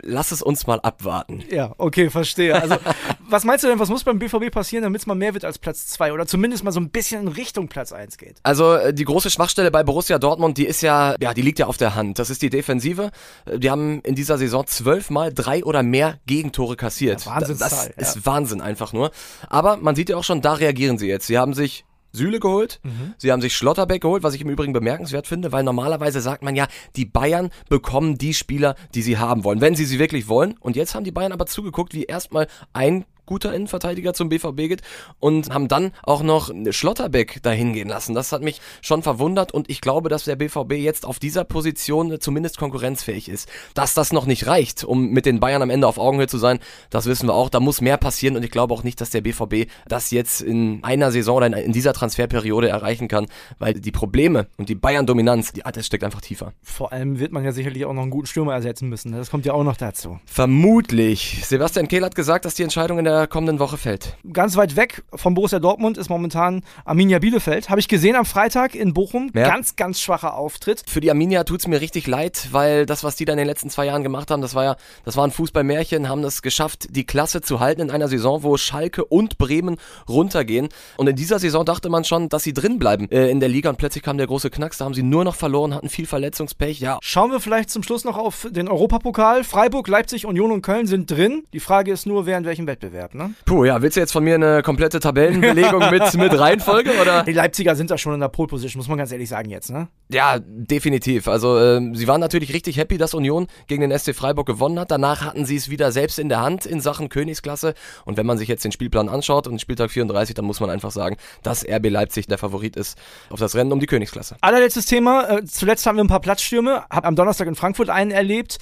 Lass 0.00 0.30
es 0.30 0.42
uns 0.42 0.68
mal 0.68 0.78
abwarten. 0.80 1.42
Ja, 1.50 1.74
okay, 1.76 2.08
verstehe. 2.08 2.54
Also, 2.54 2.76
was 3.28 3.44
meinst 3.44 3.64
du 3.64 3.68
denn, 3.68 3.80
was 3.80 3.88
muss 3.88 4.04
beim 4.04 4.20
BVB 4.20 4.52
passieren, 4.52 4.84
damit 4.84 5.00
es 5.00 5.06
mal 5.08 5.16
mehr 5.16 5.34
wird 5.34 5.44
als 5.44 5.58
Platz 5.58 5.88
2 5.88 6.12
oder 6.12 6.24
zumindest 6.24 6.62
mal 6.62 6.70
so 6.70 6.78
ein 6.78 6.90
bisschen 6.90 7.22
in 7.22 7.28
Richtung 7.28 7.66
Platz 7.66 7.90
1 7.92 8.16
geht? 8.16 8.36
Also 8.44 8.74
äh, 8.74 8.94
die 8.94 9.04
große 9.04 9.28
Schwachstelle 9.28 9.72
bei 9.72 9.82
Borussia 9.82 10.20
Dortmund, 10.20 10.56
die 10.56 10.66
ist 10.66 10.82
ja, 10.82 11.16
ja, 11.20 11.34
die 11.34 11.42
liegt 11.42 11.58
ja 11.58 11.66
auf 11.66 11.78
der 11.78 11.96
Hand. 11.96 12.20
Das 12.20 12.30
ist 12.30 12.42
die 12.42 12.50
Defensive. 12.50 13.10
Äh, 13.44 13.58
Die 13.58 13.70
haben 13.70 14.00
in 14.02 14.14
dieser 14.14 14.38
Saison 14.38 14.64
zwölfmal 14.68 15.34
drei 15.34 15.64
oder 15.64 15.82
mehr 15.82 16.20
Gegentore 16.26 16.76
kassiert. 16.76 17.24
Ja, 17.24 17.32
Wahnsinnszahl, 17.32 17.92
Das 17.96 18.14
ja. 18.14 18.20
ist 18.20 18.24
Wahnsinn 18.24 18.60
einfach 18.60 18.92
nur. 18.92 19.10
Aber 19.48 19.78
man 19.78 19.96
sieht 19.96 20.10
ja 20.10 20.16
auch 20.16 20.24
schon, 20.24 20.42
da 20.42 20.52
reagieren 20.52 20.98
sie 20.98 21.08
jetzt. 21.08 21.26
Sie 21.26 21.38
haben 21.38 21.54
sich 21.54 21.84
Süle 22.12 22.40
geholt, 22.40 22.80
Mhm. 22.82 23.14
sie 23.18 23.30
haben 23.32 23.40
sich 23.40 23.56
Schlotterbeck 23.56 24.02
geholt, 24.02 24.22
was 24.22 24.34
ich 24.34 24.40
im 24.40 24.48
Übrigen 24.48 24.72
bemerkenswert 24.72 25.26
finde, 25.26 25.52
weil 25.52 25.62
normalerweise 25.64 26.20
sagt 26.20 26.42
man 26.42 26.56
ja, 26.56 26.66
die 26.96 27.04
Bayern 27.04 27.50
bekommen 27.68 28.16
die 28.18 28.34
Spieler, 28.34 28.74
die 28.94 29.02
sie 29.02 29.18
haben 29.18 29.44
wollen, 29.44 29.60
wenn 29.60 29.74
sie 29.74 29.84
sie 29.84 29.98
wirklich 29.98 30.28
wollen. 30.28 30.54
Und 30.60 30.76
jetzt 30.76 30.94
haben 30.94 31.04
die 31.04 31.12
Bayern 31.12 31.32
aber 31.32 31.46
zugeguckt, 31.46 31.94
wie 31.94 32.04
erstmal 32.04 32.46
ein 32.72 33.04
guter 33.28 33.54
Innenverteidiger 33.54 34.14
zum 34.14 34.28
BVB 34.28 34.56
geht 34.68 34.82
und 35.20 35.50
haben 35.52 35.68
dann 35.68 35.92
auch 36.02 36.22
noch 36.22 36.50
Schlotterbeck 36.70 37.42
dahin 37.42 37.72
gehen 37.74 37.88
lassen. 37.88 38.14
Das 38.14 38.32
hat 38.32 38.42
mich 38.42 38.60
schon 38.82 39.02
verwundert 39.02 39.52
und 39.52 39.70
ich 39.70 39.80
glaube, 39.80 40.08
dass 40.08 40.24
der 40.24 40.36
BVB 40.36 40.72
jetzt 40.72 41.04
auf 41.06 41.18
dieser 41.18 41.44
Position 41.44 42.20
zumindest 42.20 42.58
konkurrenzfähig 42.58 43.28
ist. 43.28 43.48
Dass 43.74 43.94
das 43.94 44.12
noch 44.12 44.26
nicht 44.26 44.46
reicht, 44.46 44.82
um 44.84 45.10
mit 45.10 45.26
den 45.26 45.40
Bayern 45.40 45.62
am 45.62 45.70
Ende 45.70 45.86
auf 45.86 45.98
Augenhöhe 45.98 46.26
zu 46.26 46.38
sein, 46.38 46.58
das 46.90 47.06
wissen 47.06 47.28
wir 47.28 47.34
auch. 47.34 47.50
Da 47.50 47.60
muss 47.60 47.80
mehr 47.80 47.98
passieren 47.98 48.34
und 48.36 48.42
ich 48.44 48.50
glaube 48.50 48.72
auch 48.74 48.82
nicht, 48.82 49.00
dass 49.00 49.10
der 49.10 49.20
BVB 49.20 49.68
das 49.86 50.10
jetzt 50.10 50.40
in 50.40 50.82
einer 50.82 51.12
Saison 51.12 51.36
oder 51.36 51.46
in- 51.56 51.72
dieser 51.72 51.92
Transferperiode 51.92 52.68
erreichen 52.68 53.08
kann, 53.08 53.26
weil 53.58 53.74
die 53.74 53.92
Probleme 53.92 54.46
und 54.56 54.68
die 54.70 54.74
Bayern-Dominanz, 54.74 55.52
die, 55.52 55.64
ah, 55.66 55.72
das 55.72 55.86
steckt 55.86 56.02
einfach 56.04 56.22
tiefer. 56.22 56.52
Vor 56.62 56.92
allem 56.92 57.18
wird 57.20 57.32
man 57.32 57.44
ja 57.44 57.52
sicherlich 57.52 57.84
auch 57.84 57.92
noch 57.92 58.02
einen 58.02 58.10
guten 58.10 58.26
Stürmer 58.26 58.54
ersetzen 58.54 58.88
müssen. 58.88 59.10
ne? 59.10 59.18
Das 59.18 59.30
kommt 59.30 59.44
ja 59.44 59.52
auch 59.52 59.64
noch 59.64 59.76
dazu. 59.76 60.18
Vermutlich. 60.24 61.42
Sebastian 61.44 61.88
Kehl 61.88 62.04
hat 62.04 62.14
gesagt, 62.14 62.44
dass 62.44 62.54
die 62.54 62.62
Entscheidung 62.62 62.98
in 62.98 63.04
der 63.04 63.17
kommenden 63.26 63.58
Woche 63.58 63.76
fällt. 63.76 64.16
Ganz 64.32 64.56
weit 64.56 64.76
weg 64.76 65.02
von 65.14 65.34
Borussia 65.34 65.58
Dortmund 65.58 65.98
ist 65.98 66.08
momentan 66.08 66.62
Arminia 66.84 67.18
Bielefeld. 67.18 67.68
Habe 67.70 67.80
ich 67.80 67.88
gesehen 67.88 68.16
am 68.16 68.24
Freitag 68.24 68.74
in 68.74 68.94
Bochum. 68.94 69.30
Ja. 69.34 69.48
Ganz, 69.48 69.76
ganz 69.76 70.00
schwacher 70.00 70.34
Auftritt. 70.34 70.84
Für 70.86 71.00
die 71.00 71.10
Arminia 71.10 71.44
tut's 71.44 71.66
mir 71.66 71.80
richtig 71.80 72.06
leid, 72.06 72.48
weil 72.52 72.86
das, 72.86 73.04
was 73.04 73.16
die 73.16 73.24
da 73.24 73.32
in 73.32 73.38
den 73.38 73.46
letzten 73.46 73.70
zwei 73.70 73.86
Jahren 73.86 74.02
gemacht 74.02 74.30
haben, 74.30 74.42
das 74.42 74.54
war 74.54 74.64
ja, 74.64 74.76
das 75.04 75.16
war 75.16 75.26
ein 75.26 75.30
Fußballmärchen, 75.32 76.08
haben 76.08 76.22
es 76.22 76.42
geschafft, 76.42 76.86
die 76.90 77.04
Klasse 77.04 77.40
zu 77.40 77.60
halten 77.60 77.80
in 77.80 77.90
einer 77.90 78.08
Saison, 78.08 78.42
wo 78.42 78.56
Schalke 78.56 79.04
und 79.04 79.38
Bremen 79.38 79.76
runtergehen. 80.08 80.68
Und 80.96 81.08
in 81.08 81.16
dieser 81.16 81.38
Saison 81.38 81.64
dachte 81.64 81.88
man 81.88 82.04
schon, 82.04 82.28
dass 82.28 82.42
sie 82.42 82.52
drin 82.52 82.78
bleiben 82.78 83.10
äh, 83.10 83.28
in 83.28 83.40
der 83.40 83.48
Liga 83.48 83.70
und 83.70 83.78
plötzlich 83.78 84.04
kam 84.04 84.18
der 84.18 84.26
große 84.26 84.50
Knacks, 84.50 84.78
da 84.78 84.84
haben 84.84 84.94
sie 84.94 85.02
nur 85.02 85.24
noch 85.24 85.34
verloren, 85.34 85.74
hatten 85.74 85.88
viel 85.88 86.06
Verletzungspech. 86.06 86.80
Ja, 86.80 86.98
Schauen 87.02 87.30
wir 87.30 87.40
vielleicht 87.40 87.70
zum 87.70 87.82
Schluss 87.82 88.04
noch 88.04 88.18
auf 88.18 88.46
den 88.50 88.68
Europapokal. 88.68 89.42
Freiburg, 89.42 89.88
Leipzig, 89.88 90.26
Union 90.26 90.52
und 90.52 90.62
Köln 90.62 90.86
sind 90.86 91.10
drin. 91.10 91.44
Die 91.52 91.60
Frage 91.60 91.90
ist 91.90 92.06
nur, 92.06 92.26
wer 92.26 92.36
in 92.36 92.44
welchem 92.44 92.66
Wettbewerb, 92.66 93.07
ne? 93.14 93.34
puh, 93.44 93.64
ja, 93.64 93.82
willst 93.82 93.96
du 93.96 94.00
jetzt 94.00 94.12
von 94.12 94.24
mir 94.24 94.34
eine 94.34 94.62
komplette 94.62 95.00
Tabellenbelegung 95.00 95.90
mit, 95.90 96.14
mit 96.18 96.38
Reihenfolge 96.38 96.92
oder? 97.00 97.22
Die 97.24 97.32
Leipziger 97.32 97.74
sind 97.76 97.90
da 97.90 97.98
schon 97.98 98.14
in 98.14 98.20
der 98.20 98.28
Pole 98.28 98.48
Position, 98.48 98.78
muss 98.78 98.88
man 98.88 98.98
ganz 98.98 99.12
ehrlich 99.12 99.28
sagen 99.28 99.50
jetzt, 99.50 99.70
ne? 99.70 99.88
Ja, 100.10 100.38
definitiv. 100.38 101.28
Also 101.28 101.58
ähm, 101.58 101.94
sie 101.94 102.08
waren 102.08 102.20
natürlich 102.20 102.54
richtig 102.54 102.78
happy, 102.78 102.96
dass 102.96 103.14
Union 103.14 103.46
gegen 103.66 103.88
den 103.88 103.96
SC 103.96 104.14
Freiburg 104.14 104.46
gewonnen 104.46 104.78
hat. 104.78 104.90
Danach 104.90 105.22
hatten 105.24 105.44
sie 105.44 105.56
es 105.56 105.68
wieder 105.68 105.92
selbst 105.92 106.18
in 106.18 106.28
der 106.28 106.40
Hand 106.40 106.64
in 106.64 106.80
Sachen 106.80 107.08
Königsklasse. 107.08 107.74
Und 108.04 108.16
wenn 108.16 108.24
man 108.24 108.38
sich 108.38 108.48
jetzt 108.48 108.64
den 108.64 108.72
Spielplan 108.72 109.08
anschaut 109.08 109.46
und 109.46 109.60
Spieltag 109.60 109.90
34, 109.90 110.34
dann 110.34 110.44
muss 110.44 110.60
man 110.60 110.70
einfach 110.70 110.90
sagen, 110.90 111.16
dass 111.42 111.64
RB 111.68 111.90
Leipzig 111.90 112.26
der 112.26 112.38
Favorit 112.38 112.76
ist 112.76 112.98
auf 113.30 113.38
das 113.38 113.54
Rennen 113.54 113.72
um 113.72 113.80
die 113.80 113.86
Königsklasse. 113.86 114.36
Allerletztes 114.40 114.86
Thema. 114.86 115.28
Äh, 115.28 115.44
zuletzt 115.44 115.86
haben 115.86 115.96
wir 115.96 116.04
ein 116.04 116.08
paar 116.08 116.20
Platzstürme. 116.20 116.84
Hab 116.88 117.04
am 117.04 117.16
Donnerstag 117.16 117.46
in 117.46 117.54
Frankfurt 117.54 117.90
einen 117.90 118.10
erlebt. 118.10 118.58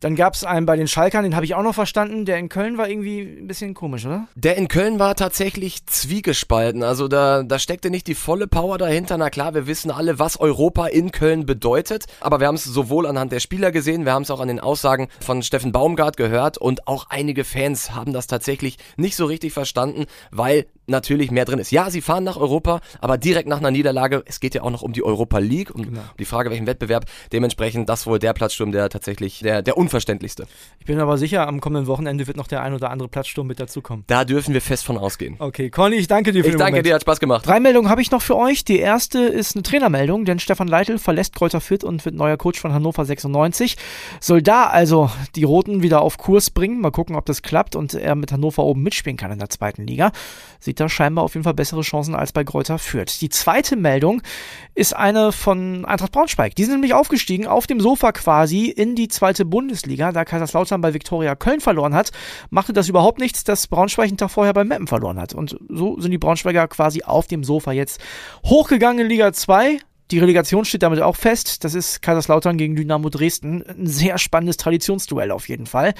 Dann 0.00 0.14
gab 0.14 0.34
es 0.34 0.44
einen 0.44 0.66
bei 0.66 0.76
den 0.76 0.88
Schalkern, 0.88 1.22
den 1.22 1.34
habe 1.34 1.46
ich 1.46 1.54
auch 1.54 1.62
noch 1.62 1.74
verstanden. 1.74 2.24
Der 2.24 2.38
in 2.38 2.48
Köln 2.48 2.76
war 2.76 2.88
irgendwie 2.88 3.20
ein 3.20 3.46
bisschen 3.46 3.74
komisch, 3.74 4.04
oder? 4.04 4.28
Der 4.34 4.56
in 4.56 4.68
Köln 4.68 4.98
war 4.98 5.14
tatsächlich 5.14 5.86
zwiegespalten. 5.86 6.82
Also 6.82 7.08
da, 7.08 7.42
da 7.42 7.58
steckte 7.58 7.90
nicht 7.90 8.06
die 8.06 8.14
volle 8.14 8.46
Power 8.46 8.78
dahinter. 8.78 9.16
Na 9.16 9.30
klar, 9.30 9.54
wir 9.54 9.66
wissen 9.66 9.90
alle, 9.90 10.18
was 10.18 10.38
Europa 10.38 10.86
in 10.86 11.12
Köln 11.12 11.46
bedeutet. 11.46 12.04
Aber 12.20 12.40
wir 12.40 12.46
haben 12.46 12.56
es 12.56 12.64
sowohl 12.64 13.06
anhand 13.06 13.32
der 13.32 13.40
Spieler 13.40 13.72
gesehen, 13.72 14.04
wir 14.04 14.12
haben 14.12 14.22
es 14.22 14.30
auch 14.30 14.40
an 14.40 14.48
den 14.48 14.60
Aussagen 14.60 15.08
von 15.20 15.42
Steffen 15.42 15.72
Baumgart 15.72 16.16
gehört 16.16 16.58
und 16.58 16.86
auch 16.86 17.06
einige 17.08 17.44
Fans 17.44 17.94
haben 17.94 18.12
das 18.12 18.26
tatsächlich 18.26 18.78
nicht 18.96 19.16
so 19.16 19.24
richtig 19.24 19.52
verstanden, 19.52 20.06
weil 20.30 20.66
natürlich 20.86 21.30
mehr 21.30 21.44
drin 21.44 21.58
ist. 21.58 21.70
Ja, 21.70 21.90
sie 21.90 22.00
fahren 22.00 22.24
nach 22.24 22.36
Europa, 22.36 22.80
aber 23.00 23.18
direkt 23.18 23.48
nach 23.48 23.58
einer 23.58 23.70
Niederlage, 23.70 24.22
es 24.26 24.40
geht 24.40 24.54
ja 24.54 24.62
auch 24.62 24.70
noch 24.70 24.82
um 24.82 24.92
die 24.92 25.02
Europa 25.02 25.38
League, 25.38 25.74
um 25.74 25.82
genau. 25.82 26.00
die 26.18 26.24
Frage, 26.24 26.50
welchen 26.50 26.66
Wettbewerb. 26.66 27.04
Dementsprechend 27.32 27.88
das 27.88 28.06
wohl 28.06 28.18
der 28.18 28.32
Platzsturm, 28.32 28.72
der 28.72 28.88
tatsächlich 28.88 29.40
der, 29.40 29.62
der 29.62 29.76
unverständlichste. 29.76 30.46
Ich 30.78 30.86
bin 30.86 31.00
aber 31.00 31.18
sicher, 31.18 31.46
am 31.46 31.60
kommenden 31.60 31.86
Wochenende 31.86 32.26
wird 32.26 32.36
noch 32.36 32.46
der 32.46 32.62
ein 32.62 32.74
oder 32.74 32.90
andere 32.90 33.08
Platzsturm 33.08 33.46
mit 33.46 33.60
dazukommen. 33.60 34.04
Da 34.06 34.24
dürfen 34.24 34.54
wir 34.54 34.60
fest 34.60 34.84
von 34.84 34.98
ausgehen. 34.98 35.36
Okay, 35.38 35.70
Conny, 35.70 35.96
ich 35.96 36.08
danke 36.08 36.32
dir 36.32 36.44
für 36.44 36.50
Ich 36.50 36.56
danke 36.56 36.72
Moment. 36.72 36.86
dir, 36.86 36.94
hat 36.94 37.02
Spaß 37.02 37.20
gemacht. 37.20 37.46
Drei 37.46 37.60
Meldungen 37.60 37.90
habe 37.90 38.00
ich 38.00 38.10
noch 38.10 38.22
für 38.22 38.36
euch. 38.36 38.64
Die 38.64 38.78
erste 38.78 39.18
ist 39.20 39.56
eine 39.56 39.62
Trainermeldung, 39.62 40.24
denn 40.24 40.38
Stefan 40.38 40.68
Leitl 40.68 40.98
verlässt 40.98 41.34
Kräuter 41.34 41.60
Fürth 41.60 41.84
und 41.84 42.04
wird 42.04 42.14
neuer 42.14 42.36
Coach 42.36 42.60
von 42.60 42.72
Hannover 42.72 43.04
96. 43.04 43.76
Soll 44.20 44.42
da 44.42 44.64
also 44.64 45.10
die 45.34 45.44
Roten 45.44 45.82
wieder 45.82 46.02
auf 46.02 46.18
Kurs 46.18 46.50
bringen. 46.50 46.80
Mal 46.80 46.90
gucken, 46.90 47.16
ob 47.16 47.26
das 47.26 47.42
klappt 47.42 47.76
und 47.76 47.94
er 47.94 48.14
mit 48.14 48.32
Hannover 48.32 48.64
oben 48.64 48.82
mitspielen 48.82 49.16
kann 49.16 49.32
in 49.32 49.38
der 49.38 49.50
zweiten 49.50 49.86
Liga. 49.86 50.12
Sieht 50.60 50.75
da 50.76 50.88
scheinbar 50.88 51.24
auf 51.24 51.34
jeden 51.34 51.44
Fall 51.44 51.54
bessere 51.54 51.82
Chancen 51.82 52.14
als 52.14 52.32
bei 52.32 52.44
Kräuter 52.44 52.78
Fürth. 52.78 53.20
Die 53.20 53.28
zweite 53.28 53.76
Meldung 53.76 54.22
ist 54.74 54.94
eine 54.94 55.32
von 55.32 55.84
Eintracht 55.84 56.12
Braunschweig. 56.12 56.54
Die 56.54 56.64
sind 56.64 56.74
nämlich 56.74 56.94
aufgestiegen, 56.94 57.46
auf 57.46 57.66
dem 57.66 57.80
Sofa 57.80 58.12
quasi 58.12 58.66
in 58.66 58.94
die 58.94 59.08
zweite 59.08 59.44
Bundesliga, 59.44 60.12
da 60.12 60.24
Kaiserslautern 60.24 60.80
bei 60.80 60.94
Viktoria 60.94 61.34
Köln 61.34 61.60
verloren 61.60 61.94
hat, 61.94 62.10
machte 62.50 62.72
das 62.72 62.88
überhaupt 62.88 63.18
nichts, 63.18 63.44
dass 63.44 63.66
Braunschweig 63.66 64.08
einen 64.08 64.16
Tag 64.16 64.30
vorher 64.30 64.52
bei 64.52 64.64
Meppen 64.64 64.86
verloren 64.86 65.18
hat. 65.18 65.34
Und 65.34 65.58
so 65.68 66.00
sind 66.00 66.10
die 66.10 66.18
Braunschweiger 66.18 66.68
quasi 66.68 67.02
auf 67.02 67.26
dem 67.26 67.44
Sofa 67.44 67.72
jetzt 67.72 68.00
hochgegangen 68.44 69.00
in 69.00 69.08
Liga 69.08 69.32
2. 69.32 69.78
Die 70.12 70.20
Relegation 70.20 70.64
steht 70.64 70.84
damit 70.84 71.00
auch 71.00 71.16
fest. 71.16 71.64
Das 71.64 71.74
ist 71.74 72.00
Kaiserslautern 72.00 72.56
gegen 72.56 72.76
Dynamo 72.76 73.08
Dresden. 73.08 73.64
Ein 73.66 73.88
sehr 73.88 74.18
spannendes 74.18 74.56
Traditionsduell 74.56 75.32
auf 75.32 75.48
jeden 75.48 75.66
Fall. 75.66 75.94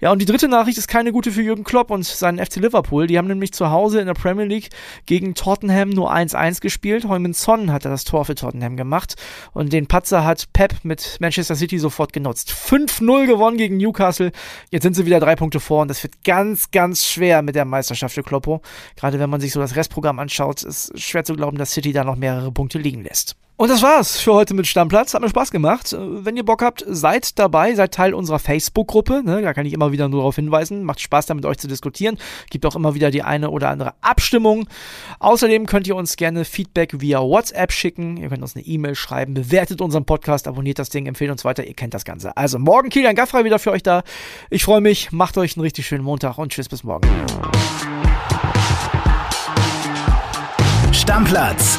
Ja, 0.00 0.12
und 0.12 0.22
die 0.22 0.24
dritte 0.24 0.48
Nachricht 0.48 0.78
ist 0.78 0.88
keine 0.88 1.12
gute 1.12 1.30
für 1.30 1.42
Jürgen 1.42 1.62
Klopp 1.62 1.90
und 1.90 2.06
seinen 2.06 2.44
FC 2.44 2.56
Liverpool. 2.56 3.06
Die 3.06 3.18
haben 3.18 3.28
nämlich 3.28 3.52
zu 3.52 3.70
Hause 3.70 4.00
in 4.00 4.06
der 4.06 4.14
Premier 4.14 4.46
League 4.46 4.70
gegen 5.04 5.34
Tottenham 5.34 5.90
nur 5.90 6.10
1-1 6.10 6.62
gespielt. 6.62 7.06
Heumann 7.06 7.34
Son 7.34 7.70
hat 7.70 7.84
das 7.84 8.04
Tor 8.04 8.24
für 8.24 8.34
Tottenham 8.34 8.78
gemacht 8.78 9.16
und 9.52 9.74
den 9.74 9.86
Patzer 9.86 10.24
hat 10.24 10.50
Pep 10.54 10.82
mit 10.82 11.18
Manchester 11.20 11.54
City 11.54 11.78
sofort 11.78 12.14
genutzt. 12.14 12.50
5-0 12.50 13.26
gewonnen 13.26 13.58
gegen 13.58 13.76
Newcastle. 13.76 14.32
Jetzt 14.70 14.84
sind 14.84 14.96
sie 14.96 15.04
wieder 15.04 15.20
drei 15.20 15.36
Punkte 15.36 15.60
vor 15.60 15.82
und 15.82 15.88
das 15.88 16.02
wird 16.02 16.24
ganz, 16.24 16.70
ganz 16.70 17.04
schwer 17.04 17.42
mit 17.42 17.56
der 17.56 17.66
Meisterschaft 17.66 18.14
für 18.14 18.22
Kloppo. 18.22 18.62
Gerade 18.96 19.18
wenn 19.18 19.28
man 19.28 19.42
sich 19.42 19.52
so 19.52 19.60
das 19.60 19.76
Restprogramm 19.76 20.18
anschaut, 20.18 20.62
ist 20.62 20.98
schwer 20.98 21.24
zu 21.24 21.34
glauben, 21.34 21.58
dass 21.58 21.72
City 21.72 21.92
da 21.92 22.04
noch 22.04 22.16
mehrere 22.16 22.50
Punkte 22.52 22.78
liegen 22.78 23.02
lässt. 23.04 23.36
Und 23.60 23.68
das 23.68 23.82
war's 23.82 24.18
für 24.18 24.32
heute 24.32 24.54
mit 24.54 24.66
Stammplatz. 24.66 25.12
Hat 25.12 25.20
mir 25.20 25.28
Spaß 25.28 25.50
gemacht. 25.50 25.94
Wenn 25.94 26.34
ihr 26.34 26.46
Bock 26.46 26.62
habt, 26.62 26.82
seid 26.88 27.38
dabei, 27.38 27.74
seid 27.74 27.92
Teil 27.92 28.14
unserer 28.14 28.38
Facebook-Gruppe. 28.38 29.20
Ne? 29.22 29.42
Da 29.42 29.52
kann 29.52 29.66
ich 29.66 29.74
immer 29.74 29.92
wieder 29.92 30.08
nur 30.08 30.20
darauf 30.20 30.36
hinweisen. 30.36 30.82
Macht 30.82 30.98
Spaß, 31.02 31.26
da 31.26 31.34
mit 31.34 31.44
euch 31.44 31.58
zu 31.58 31.68
diskutieren. 31.68 32.16
Gibt 32.48 32.64
auch 32.64 32.74
immer 32.74 32.94
wieder 32.94 33.10
die 33.10 33.22
eine 33.22 33.50
oder 33.50 33.68
andere 33.68 33.92
Abstimmung. 34.00 34.66
Außerdem 35.18 35.66
könnt 35.66 35.86
ihr 35.86 35.94
uns 35.94 36.16
gerne 36.16 36.46
Feedback 36.46 37.02
via 37.02 37.20
WhatsApp 37.20 37.70
schicken. 37.70 38.16
Ihr 38.16 38.30
könnt 38.30 38.40
uns 38.40 38.56
eine 38.56 38.64
E-Mail 38.64 38.94
schreiben, 38.94 39.34
bewertet 39.34 39.82
unseren 39.82 40.06
Podcast, 40.06 40.48
abonniert 40.48 40.78
das 40.78 40.88
Ding, 40.88 41.04
empfehlt 41.04 41.30
uns 41.30 41.44
weiter. 41.44 41.62
Ihr 41.62 41.74
kennt 41.74 41.92
das 41.92 42.06
Ganze. 42.06 42.34
Also 42.38 42.58
morgen 42.58 42.88
Kilian 42.88 43.14
Gaffrey 43.14 43.44
wieder 43.44 43.58
für 43.58 43.72
euch 43.72 43.82
da. 43.82 44.04
Ich 44.48 44.64
freue 44.64 44.80
mich. 44.80 45.12
Macht 45.12 45.36
euch 45.36 45.58
einen 45.58 45.64
richtig 45.64 45.86
schönen 45.86 46.04
Montag 46.04 46.38
und 46.38 46.50
tschüss 46.50 46.70
bis 46.70 46.82
morgen. 46.82 47.06
Stammplatz 50.92 51.78